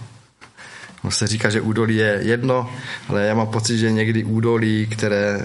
On 1.04 1.10
se 1.10 1.26
říká, 1.26 1.50
že 1.50 1.60
údolí 1.60 1.96
je 1.96 2.18
jedno, 2.22 2.70
ale 3.08 3.26
já 3.26 3.34
mám 3.34 3.46
pocit, 3.46 3.78
že 3.78 3.92
někdy 3.92 4.24
údolí, 4.24 4.86
které 4.86 5.40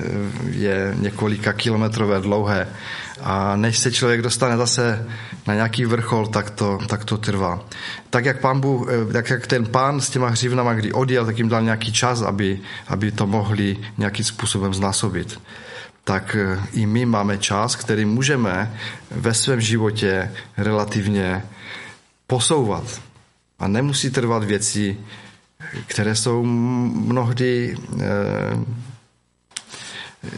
je 0.49 0.95
několika 0.99 1.53
kilometrové 1.53 2.21
dlouhé 2.21 2.67
a 3.21 3.55
než 3.55 3.79
se 3.79 3.91
člověk 3.91 4.21
dostane 4.21 4.57
zase 4.57 5.05
na 5.47 5.53
nějaký 5.53 5.85
vrchol, 5.85 6.27
tak 6.27 6.49
to, 6.49 6.79
tak 6.87 7.05
to 7.05 7.17
trvá. 7.17 7.59
Tak 8.09 8.25
jak, 8.25 8.39
pán 8.39 8.59
Bůh, 8.59 8.87
eh, 8.89 9.13
tak 9.13 9.29
jak 9.29 9.47
ten 9.47 9.65
pán 9.65 10.01
s 10.01 10.09
těma 10.09 10.27
hřivnama, 10.27 10.73
kdy 10.73 10.93
odjel, 10.93 11.25
tak 11.25 11.37
jim 11.37 11.49
dal 11.49 11.61
nějaký 11.61 11.93
čas, 11.93 12.21
aby, 12.21 12.59
aby 12.87 13.11
to 13.11 13.27
mohli 13.27 13.77
nějakým 13.97 14.25
způsobem 14.25 14.73
znásobit 14.73 15.39
tak 16.09 16.35
eh, 16.35 16.57
i 16.73 16.85
my 16.85 17.05
máme 17.05 17.37
čas, 17.37 17.75
který 17.75 18.05
můžeme 18.05 18.73
ve 19.11 19.33
svém 19.33 19.61
životě 19.61 20.31
relativně 20.57 21.43
posouvat. 22.27 23.01
A 23.59 23.67
nemusí 23.67 24.09
trvat 24.09 24.43
věci, 24.43 24.97
které 25.87 26.15
jsou 26.15 26.45
mnohdy, 26.45 27.77
eh, 28.01 28.05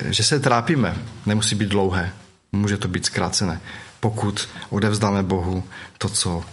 že 0.10 0.24
se 0.24 0.40
trápíme. 0.40 0.96
Nemusí 1.26 1.56
být 1.56 1.70
dlouhé. 1.70 2.12
Může 2.52 2.78
to 2.78 2.88
být 2.88 3.06
zkrácené, 3.06 3.62
pokud 4.00 4.50
odevzdáme 4.70 5.24
Bohu 5.24 5.64
to, 5.98 6.10
co 6.10 6.44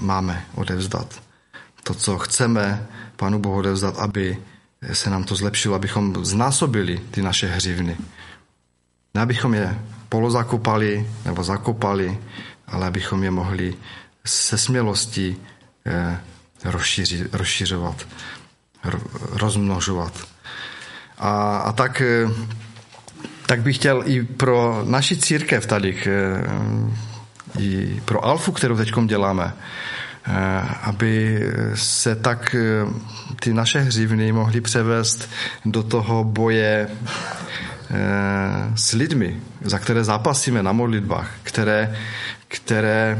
máme 0.00 0.46
odevzdat. 0.54 1.22
To, 1.82 1.94
co 1.94 2.18
chceme 2.18 2.86
Pánu 3.16 3.38
Bohu 3.38 3.56
odevzdat, 3.56 3.98
aby 3.98 4.38
se 4.92 5.10
nám 5.10 5.24
to 5.24 5.34
zlepšilo, 5.34 5.74
abychom 5.74 6.24
znásobili 6.24 7.00
ty 7.10 7.22
naše 7.22 7.46
hřivny. 7.46 7.96
Ne 9.14 9.22
abychom 9.22 9.54
je 9.54 9.78
polozakopali 10.08 11.10
nebo 11.24 11.42
zakopali, 11.42 12.18
ale 12.66 12.86
abychom 12.86 13.24
je 13.24 13.30
mohli 13.30 13.74
se 14.26 14.58
smělostí 14.58 15.36
eh, 15.86 16.20
rozšiřovat, 17.32 18.08
rozmnožovat. 19.32 20.12
A, 21.18 21.58
a 21.58 21.72
tak 21.72 22.00
eh, 22.00 22.28
tak 23.46 23.62
bych 23.62 23.76
chtěl 23.76 24.02
i 24.06 24.22
pro 24.22 24.82
naši 24.86 25.16
církev 25.16 25.66
tady, 25.66 25.96
eh, 26.06 26.42
i 27.58 28.00
pro 28.04 28.24
Alfu, 28.24 28.52
kterou 28.52 28.76
teď 28.76 28.92
děláme, 29.06 29.52
eh, 30.26 30.32
aby 30.82 31.40
se 31.74 32.14
tak 32.16 32.54
eh, 32.54 32.86
ty 33.40 33.54
naše 33.54 33.78
hřivny 33.80 34.32
mohly 34.32 34.60
převést 34.60 35.30
do 35.64 35.82
toho 35.82 36.24
boje 36.24 36.88
s 38.74 38.92
lidmi, 38.92 39.40
za 39.60 39.78
které 39.78 40.04
zápasíme 40.04 40.62
na 40.62 40.72
modlitbách, 40.72 41.30
které, 41.42 41.96
které 42.48 43.18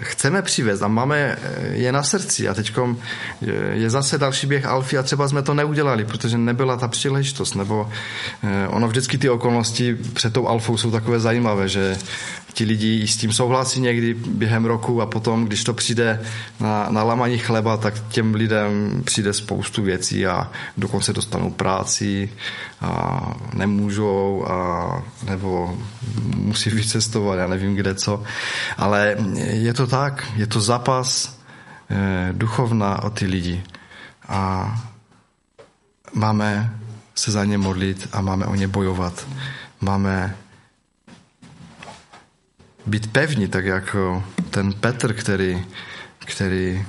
chceme 0.00 0.42
přivést 0.42 0.82
a 0.82 0.88
máme 0.88 1.16
eh, 1.18 1.66
je 1.68 1.92
na 1.92 2.02
srdci. 2.02 2.48
A 2.48 2.54
teď 2.54 2.72
je 3.72 3.90
zase 3.90 4.18
další 4.18 4.46
běh 4.46 4.66
Alfy 4.66 4.98
a 4.98 5.02
třeba 5.02 5.28
jsme 5.28 5.42
to 5.42 5.54
neudělali, 5.54 6.04
protože 6.04 6.38
nebyla 6.38 6.76
ta 6.76 6.88
příležitost, 6.88 7.54
nebo 7.54 7.90
eh, 8.42 8.68
ono 8.68 8.88
vždycky 8.88 9.18
ty 9.18 9.28
okolnosti 9.28 9.94
před 9.94 10.32
tou 10.32 10.48
Alfou 10.48 10.76
jsou 10.76 10.90
takové 10.90 11.20
zajímavé, 11.20 11.68
že 11.68 11.96
ti 12.54 12.64
lidi 12.64 13.06
s 13.06 13.16
tím 13.16 13.32
souhlasí 13.32 13.80
někdy 13.80 14.14
během 14.14 14.64
roku 14.64 15.02
a 15.02 15.06
potom, 15.06 15.44
když 15.44 15.64
to 15.64 15.74
přijde 15.74 16.22
na, 16.60 16.86
na 16.90 17.02
lamaní 17.02 17.38
chleba, 17.38 17.76
tak 17.76 18.08
těm 18.08 18.34
lidem 18.34 19.02
přijde 19.04 19.32
spoustu 19.32 19.82
věcí 19.82 20.26
a 20.26 20.50
dokonce 20.76 21.12
dostanou 21.12 21.50
práci 21.50 22.30
a 22.80 23.20
nemůžou 23.54 24.46
a 24.48 25.02
nebo 25.26 25.78
musí 26.36 26.70
vycestovat, 26.70 27.38
já 27.38 27.46
nevím 27.46 27.74
kde 27.74 27.94
co. 27.94 28.22
Ale 28.78 29.16
je 29.36 29.74
to 29.74 29.86
tak, 29.86 30.26
je 30.36 30.46
to 30.46 30.60
zápas 30.60 31.38
eh, 31.90 32.28
duchovna 32.32 33.02
o 33.02 33.10
ty 33.10 33.26
lidi. 33.26 33.62
A 34.28 34.74
máme 36.14 36.78
se 37.14 37.30
za 37.30 37.44
ně 37.44 37.58
modlit 37.58 38.08
a 38.12 38.20
máme 38.20 38.46
o 38.46 38.54
ně 38.54 38.68
bojovat. 38.68 39.26
Máme 39.80 40.36
být 42.86 43.12
pevní, 43.12 43.48
tak 43.48 43.64
jako 43.64 44.24
ten 44.50 44.72
Petr, 44.72 45.12
který, 45.12 45.64
který 46.18 46.84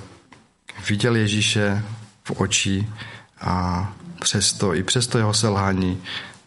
viděl 0.89 1.15
Ježíše 1.15 1.83
v 2.23 2.31
oči 2.41 2.87
a 3.41 3.93
přesto, 4.19 4.75
i 4.75 4.83
přesto 4.83 5.17
jeho 5.17 5.33
selhání, 5.33 6.01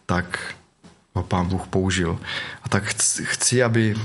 tak 0.07 0.55
ho 1.15 1.23
pán 1.23 1.47
Bůh 1.47 1.67
použil. 1.67 2.19
A 2.63 2.69
tak 2.69 2.85
chci, 3.23 3.63
aby, 3.63 3.97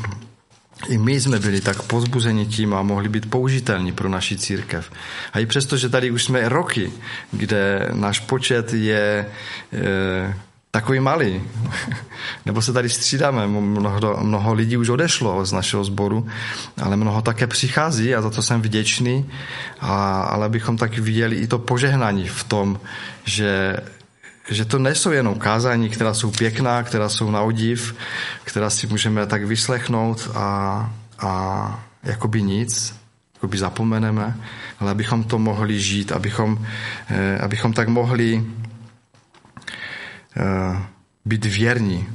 i 0.88 0.98
my 0.98 1.22
jsme 1.22 1.40
byli 1.40 1.62
tak 1.62 1.82
pozbuzeni 1.82 2.46
tím 2.46 2.74
a 2.74 2.82
mohli 2.82 3.10
být 3.10 3.30
použitelní 3.30 3.92
pro 3.92 4.10
naši 4.10 4.38
církev. 4.38 4.92
A 5.34 5.40
i 5.40 5.46
přesto, 5.46 5.78
že 5.78 5.90
tady 5.90 6.12
už 6.12 6.24
jsme 6.24 6.50
roky, 6.50 6.92
kde 7.32 7.90
náš 7.94 8.20
počet 8.20 8.74
je 8.74 9.26
e, 9.74 10.34
takový 10.74 11.00
malý, 11.00 11.42
nebo 12.46 12.62
se 12.62 12.74
tady 12.74 12.90
střídáme, 12.90 13.48
mnoho, 13.48 14.00
mnoho 14.22 14.54
lidí 14.54 14.78
už 14.78 14.90
odešlo 14.90 15.46
z 15.46 15.52
našeho 15.52 15.84
sboru, 15.84 16.28
ale 16.82 16.98
mnoho 16.98 17.22
také 17.22 17.48
přichází 17.48 18.16
a 18.16 18.22
za 18.22 18.30
to 18.30 18.42
jsem 18.42 18.62
vděčný, 18.62 19.30
a, 19.80 20.22
ale 20.22 20.50
bychom 20.50 20.78
taky 20.78 21.02
viděli 21.02 21.36
i 21.36 21.48
to 21.48 21.60
požehnání 21.60 22.28
v 22.28 22.44
tom, 22.44 22.80
že 23.26 23.78
že 24.50 24.66
to 24.66 24.80
nejsou 24.80 25.12
jenom 25.12 25.40
kázání, 25.40 25.90
která 25.90 26.14
jsou 26.14 26.32
pěkná, 26.32 26.84
která 26.84 27.10
jsou 27.10 27.32
na 27.32 27.42
odiv, 27.42 27.96
která 28.44 28.70
si 28.70 28.88
můžeme 28.88 29.26
tak 29.26 29.44
vyslechnout 29.44 30.30
a, 30.36 30.92
a 31.20 31.84
jakoby 32.04 32.42
nic, 32.42 32.96
jakoby 33.34 33.58
zapomeneme, 33.58 34.36
ale 34.80 34.92
abychom 34.92 35.24
to 35.24 35.40
mohli 35.40 35.80
žít, 35.80 36.12
abychom, 36.12 36.66
eh, 37.10 37.38
abychom 37.40 37.74
tak 37.74 37.88
mohli 37.88 38.44
být 41.26 41.46
věrní 41.46 42.08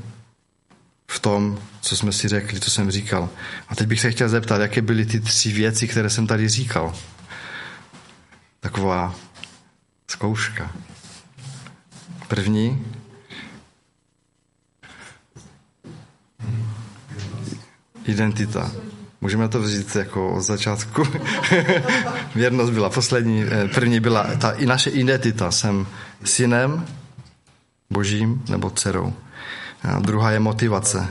v 1.10 1.20
tom, 1.20 1.58
co 1.80 1.96
jsme 1.96 2.12
si 2.12 2.28
řekli, 2.28 2.60
co 2.60 2.70
jsem 2.70 2.90
říkal. 2.90 3.28
A 3.68 3.74
teď 3.74 3.86
bych 3.88 4.00
se 4.00 4.10
chtěl 4.10 4.28
zeptat, 4.28 4.60
jaké 4.60 4.82
byly 4.82 5.06
ty 5.06 5.20
tři 5.20 5.52
věci, 5.52 5.88
které 5.88 6.10
jsem 6.10 6.26
tady 6.26 6.48
říkal. 6.48 6.94
Taková 8.60 9.14
zkouška. 10.10 10.70
První. 12.28 12.84
Identita. 18.04 18.72
Můžeme 19.20 19.48
to 19.48 19.60
vzít 19.60 19.96
jako 19.96 20.34
od 20.34 20.40
začátku. 20.40 21.02
Věrnost 22.34 22.72
byla 22.72 22.90
poslední. 22.90 23.44
Eh, 23.44 23.68
první 23.68 24.00
byla 24.00 24.36
ta 24.36 24.50
i 24.50 24.66
naše 24.66 24.90
identita. 24.90 25.50
Jsem 25.50 25.86
synem 26.24 26.86
božím 27.90 28.44
nebo 28.48 28.70
dcerou. 28.70 29.12
A 29.82 29.98
druhá 29.98 30.30
je 30.30 30.40
motivace. 30.40 31.08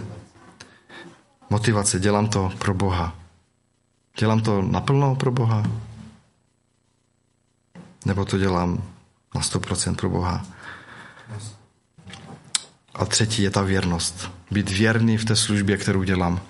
Motivace. 1.49 1.99
Dělám 1.99 2.27
to 2.27 2.51
pro 2.59 2.73
Boha. 2.73 3.15
Dělám 4.19 4.41
to 4.41 4.61
naplno 4.61 5.15
pro 5.15 5.31
Boha? 5.31 5.63
Nebo 8.05 8.25
to 8.25 8.37
dělám 8.37 8.83
na 9.35 9.41
100% 9.41 9.95
pro 9.95 10.09
Boha? 10.09 10.45
A 12.95 13.05
třetí 13.05 13.43
je 13.43 13.49
ta 13.49 13.61
věrnost. 13.61 14.31
Být 14.51 14.69
věrný 14.69 15.17
v 15.17 15.25
té 15.25 15.35
službě, 15.35 15.77
kterou 15.77 16.03
dělám. 16.03 16.41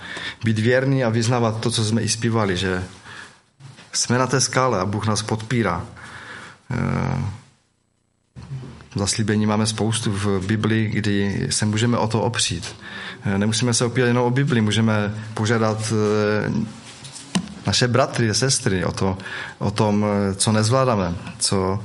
Být 0.44 0.60
věrný 0.60 1.04
a 1.04 1.10
vyznávat 1.10 1.62
to, 1.62 1.72
co 1.72 1.86
jsme 1.86 2.02
i 2.02 2.10
zpívali, 2.10 2.58
že 2.58 2.84
jsme 3.92 4.18
na 4.18 4.28
té 4.28 4.42
skále 4.42 4.80
a 4.80 4.86
Bůh 4.86 5.08
nás 5.08 5.22
podpírá. 5.22 5.86
Eh, 8.98 9.00
zaslíbení 9.00 9.46
máme 9.46 9.66
spoustu 9.66 10.12
v 10.12 10.48
Biblii, 10.48 10.90
kdy 10.90 11.48
se 11.50 11.66
můžeme 11.66 11.98
o 11.98 12.08
to 12.08 12.22
opřít. 12.22 12.76
Eh, 13.26 13.38
nemusíme 13.38 13.74
se 13.74 13.86
opírat 13.86 14.08
jenom 14.08 14.26
o 14.26 14.32
Bibli, 14.32 14.62
můžeme 14.62 15.14
požádat 15.34 15.94
eh, 15.94 16.52
naše 17.68 17.88
bratry 17.88 18.30
a 18.30 18.34
sestry 18.34 18.86
o, 18.86 18.92
to, 18.92 19.18
o 19.60 19.72
tom, 19.72 20.06
co 20.36 20.52
nezvládáme, 20.52 21.16
co, 21.40 21.84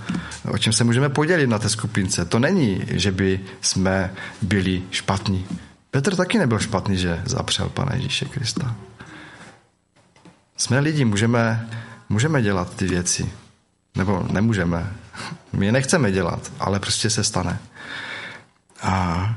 o 0.50 0.58
čem 0.58 0.72
se 0.72 0.84
můžeme 0.84 1.08
podělit 1.08 1.46
na 1.46 1.58
té 1.58 1.68
skupince. 1.68 2.24
To 2.24 2.38
není, 2.38 2.84
že 2.86 3.12
by 3.12 3.40
jsme 3.60 4.14
byli 4.42 4.82
špatní. 4.90 5.46
Petr 5.90 6.16
taky 6.16 6.38
nebyl 6.38 6.58
špatný, 6.58 6.96
že 6.96 7.22
zapřel 7.24 7.68
Pana 7.68 7.94
Ježíše 7.94 8.24
Krista. 8.24 8.76
Jsme 10.56 10.80
lidi, 10.80 11.04
můžeme, 11.04 11.68
můžeme 12.08 12.42
dělat 12.42 12.76
ty 12.76 12.86
věci. 12.86 13.28
Nebo 13.96 14.26
nemůžeme. 14.30 15.01
My 15.52 15.66
je 15.66 15.72
nechceme 15.72 16.12
dělat, 16.12 16.52
ale 16.60 16.80
prostě 16.80 17.10
se 17.10 17.24
stane. 17.24 17.58
A 18.82 19.36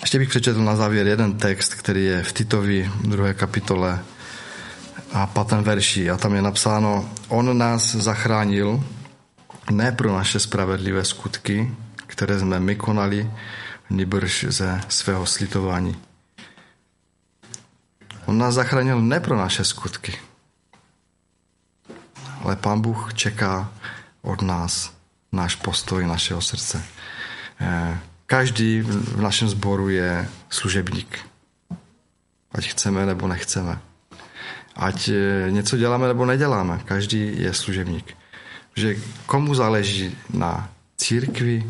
ještě 0.00 0.18
bych 0.18 0.28
přečetl 0.28 0.64
na 0.64 0.76
závěr 0.76 1.06
jeden 1.06 1.38
text, 1.38 1.74
který 1.74 2.04
je 2.04 2.22
v 2.22 2.32
Titovi 2.32 2.90
druhé 3.04 3.34
kapitole 3.34 4.04
a 5.12 5.26
pátém 5.26 5.64
verši. 5.64 6.10
A 6.10 6.16
tam 6.16 6.34
je 6.34 6.42
napsáno, 6.42 7.10
on 7.28 7.58
nás 7.58 7.94
zachránil 7.94 8.84
ne 9.70 9.92
pro 9.92 10.12
naše 10.12 10.40
spravedlivé 10.40 11.04
skutky, 11.04 11.74
které 12.06 12.38
jsme 12.38 12.60
my 12.60 12.76
konali, 12.76 13.30
nýbrž 13.90 14.46
ze 14.48 14.80
svého 14.88 15.26
slitování. 15.26 15.96
On 18.26 18.38
nás 18.38 18.54
zachránil 18.54 19.02
ne 19.02 19.20
pro 19.20 19.36
naše 19.36 19.64
skutky, 19.64 20.18
ale 22.52 22.60
Pán 22.60 22.80
Bůh 22.80 23.14
čeká 23.14 23.72
od 24.22 24.42
nás 24.42 24.92
náš 25.32 25.54
postoj 25.54 26.06
našeho 26.06 26.40
srdce. 26.40 26.84
Eh, 27.60 27.98
každý 28.26 28.80
v 28.84 29.20
našem 29.20 29.48
sboru 29.48 29.88
je 29.88 30.28
služebník. 30.50 31.18
Ať 32.52 32.76
chceme 32.76 33.06
nebo 33.06 33.28
nechceme. 33.28 33.80
Ať 34.76 35.08
eh, 35.08 35.50
něco 35.50 35.76
děláme 35.76 36.08
nebo 36.08 36.26
neděláme. 36.26 36.80
Každý 36.84 37.40
je 37.40 37.54
služebník. 37.54 38.16
Že 38.76 38.96
komu 39.26 39.54
záleží 39.54 40.12
na 40.30 40.68
církvi, 40.96 41.64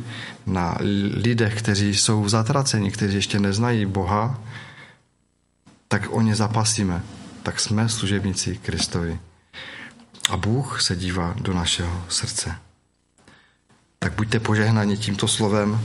na 0.46 0.78
lidech, 1.14 1.62
kteří 1.62 1.94
jsou 1.94 2.28
zatraceni, 2.28 2.90
kteří 2.90 3.14
ještě 3.14 3.38
neznají 3.38 3.86
Boha, 3.86 4.40
tak 5.88 6.10
o 6.10 6.20
ně 6.20 6.34
zapasíme. 6.34 7.02
Tak 7.42 7.60
jsme 7.60 7.88
služebníci 7.88 8.58
Kristovi. 8.58 9.18
A 10.32 10.36
Bůh 10.36 10.82
se 10.82 10.96
dívá 10.96 11.34
do 11.40 11.54
našeho 11.54 12.04
srdce. 12.08 12.54
Tak 13.98 14.12
buďte 14.12 14.40
požehnáni 14.40 14.96
tímto 14.96 15.28
slovem. 15.28 15.80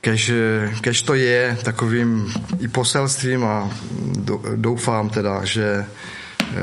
Kež, 0.00 0.32
kež 0.80 1.02
to 1.02 1.14
je 1.14 1.58
takovým 1.62 2.32
i 2.60 2.68
poselstvím 2.68 3.44
a 3.44 3.70
doufám 4.56 5.08
teda, 5.10 5.44
že 5.44 5.84
eh, 5.84 6.56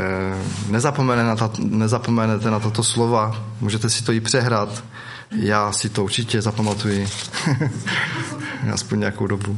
nezapomene 0.69 1.23
na 1.23 1.35
ta, 1.35 1.51
nezapomenete 1.59 2.51
na 2.51 2.59
tato 2.59 2.83
slova, 2.83 3.45
můžete 3.61 3.89
si 3.89 4.03
to 4.03 4.11
i 4.11 4.19
přehrát, 4.19 4.83
já 5.31 5.71
si 5.71 5.89
to 5.89 6.03
určitě 6.03 6.41
zapamatuji, 6.41 7.07
aspoň 8.73 8.99
nějakou 8.99 9.27
dobu. 9.27 9.57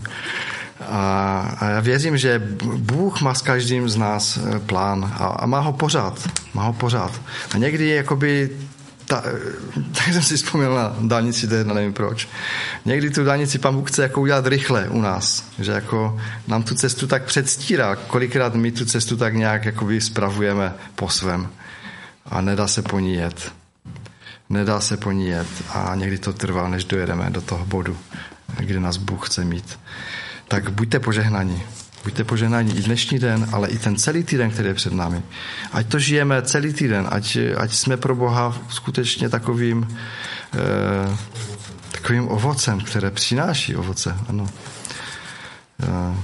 A, 0.89 1.41
a 1.60 1.69
já 1.69 1.80
věřím, 1.80 2.17
že 2.17 2.41
Bůh 2.78 3.21
má 3.21 3.34
s 3.34 3.41
každým 3.41 3.89
z 3.89 3.95
nás 3.95 4.38
eh, 4.38 4.60
plán 4.60 5.13
a, 5.19 5.25
a 5.25 5.45
má 5.45 5.60
ho 5.60 5.73
pořád, 5.73 6.30
má 6.54 6.63
ho 6.63 6.73
pořád. 6.73 7.21
A 7.54 7.58
někdy 7.58 7.89
jakoby 7.89 8.49
ta, 9.06 9.23
tak 9.91 10.13
jsem 10.13 10.21
si 10.21 10.38
vzpomněl 10.38 10.75
na 10.75 10.95
dálnici 11.02 11.47
D1, 11.47 11.73
nevím 11.73 11.93
proč. 11.93 12.28
Někdy 12.86 13.10
tu 13.10 13.23
dálnici 13.23 13.60
pan 13.60 13.75
Bůh 13.75 13.91
chce 13.91 14.02
jako 14.04 14.21
udělat 14.21 14.47
rychle 14.47 14.89
u 14.89 15.02
nás, 15.02 15.45
že 15.60 15.71
jako 15.71 16.19
nám 16.47 16.63
tu 16.63 16.75
cestu 16.75 17.08
tak 17.08 17.23
předstírá, 17.23 17.95
kolikrát 17.95 18.56
my 18.56 18.71
tu 18.71 18.86
cestu 18.86 19.17
tak 19.17 19.36
nějak 19.36 19.65
jakoby 19.65 20.02
spravujeme 20.02 20.73
po 20.95 21.10
svém 21.10 21.49
a 22.25 22.41
nedá 22.41 22.67
se 22.67 22.82
po 22.82 22.99
ní 22.99 23.13
jet. 23.13 23.52
Nedá 24.49 24.80
se 24.80 24.97
po 24.97 25.12
ní 25.12 25.28
jet 25.28 25.47
a 25.73 25.95
někdy 25.95 26.17
to 26.17 26.34
trvá, 26.34 26.67
než 26.67 26.84
dojedeme 26.84 27.30
do 27.30 27.41
toho 27.41 27.65
bodu, 27.65 27.97
kde 28.60 28.80
nás 28.80 28.97
Bůh 28.97 29.30
chce 29.30 29.45
mít. 29.45 29.80
Tak 30.49 30.69
buďte 30.73 30.99
požehnaní. 30.99 31.63
Buďte 32.03 32.23
poženáni 32.23 32.73
i 32.73 32.81
dnešní 32.81 33.19
den, 33.19 33.49
ale 33.51 33.67
i 33.69 33.77
ten 33.77 33.95
celý 33.95 34.23
týden, 34.23 34.51
který 34.51 34.67
je 34.67 34.73
před 34.73 34.93
námi. 34.93 35.23
Ať 35.71 35.88
to 35.88 35.99
žijeme 35.99 36.41
celý 36.41 36.73
týden, 36.73 37.07
ať, 37.12 37.38
ať 37.57 37.73
jsme 37.73 37.97
pro 37.97 38.15
Boha 38.15 38.57
skutečně 38.69 39.29
takovým, 39.29 39.97
eh, 40.53 41.17
takovým 41.91 42.27
ovocem, 42.27 42.81
které 42.81 43.12
přináší 43.12 43.75
ovoce. 43.75 44.17
Ano. 44.29 44.49
Eh, 45.83 46.15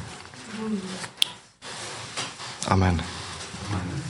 amen. 2.68 3.15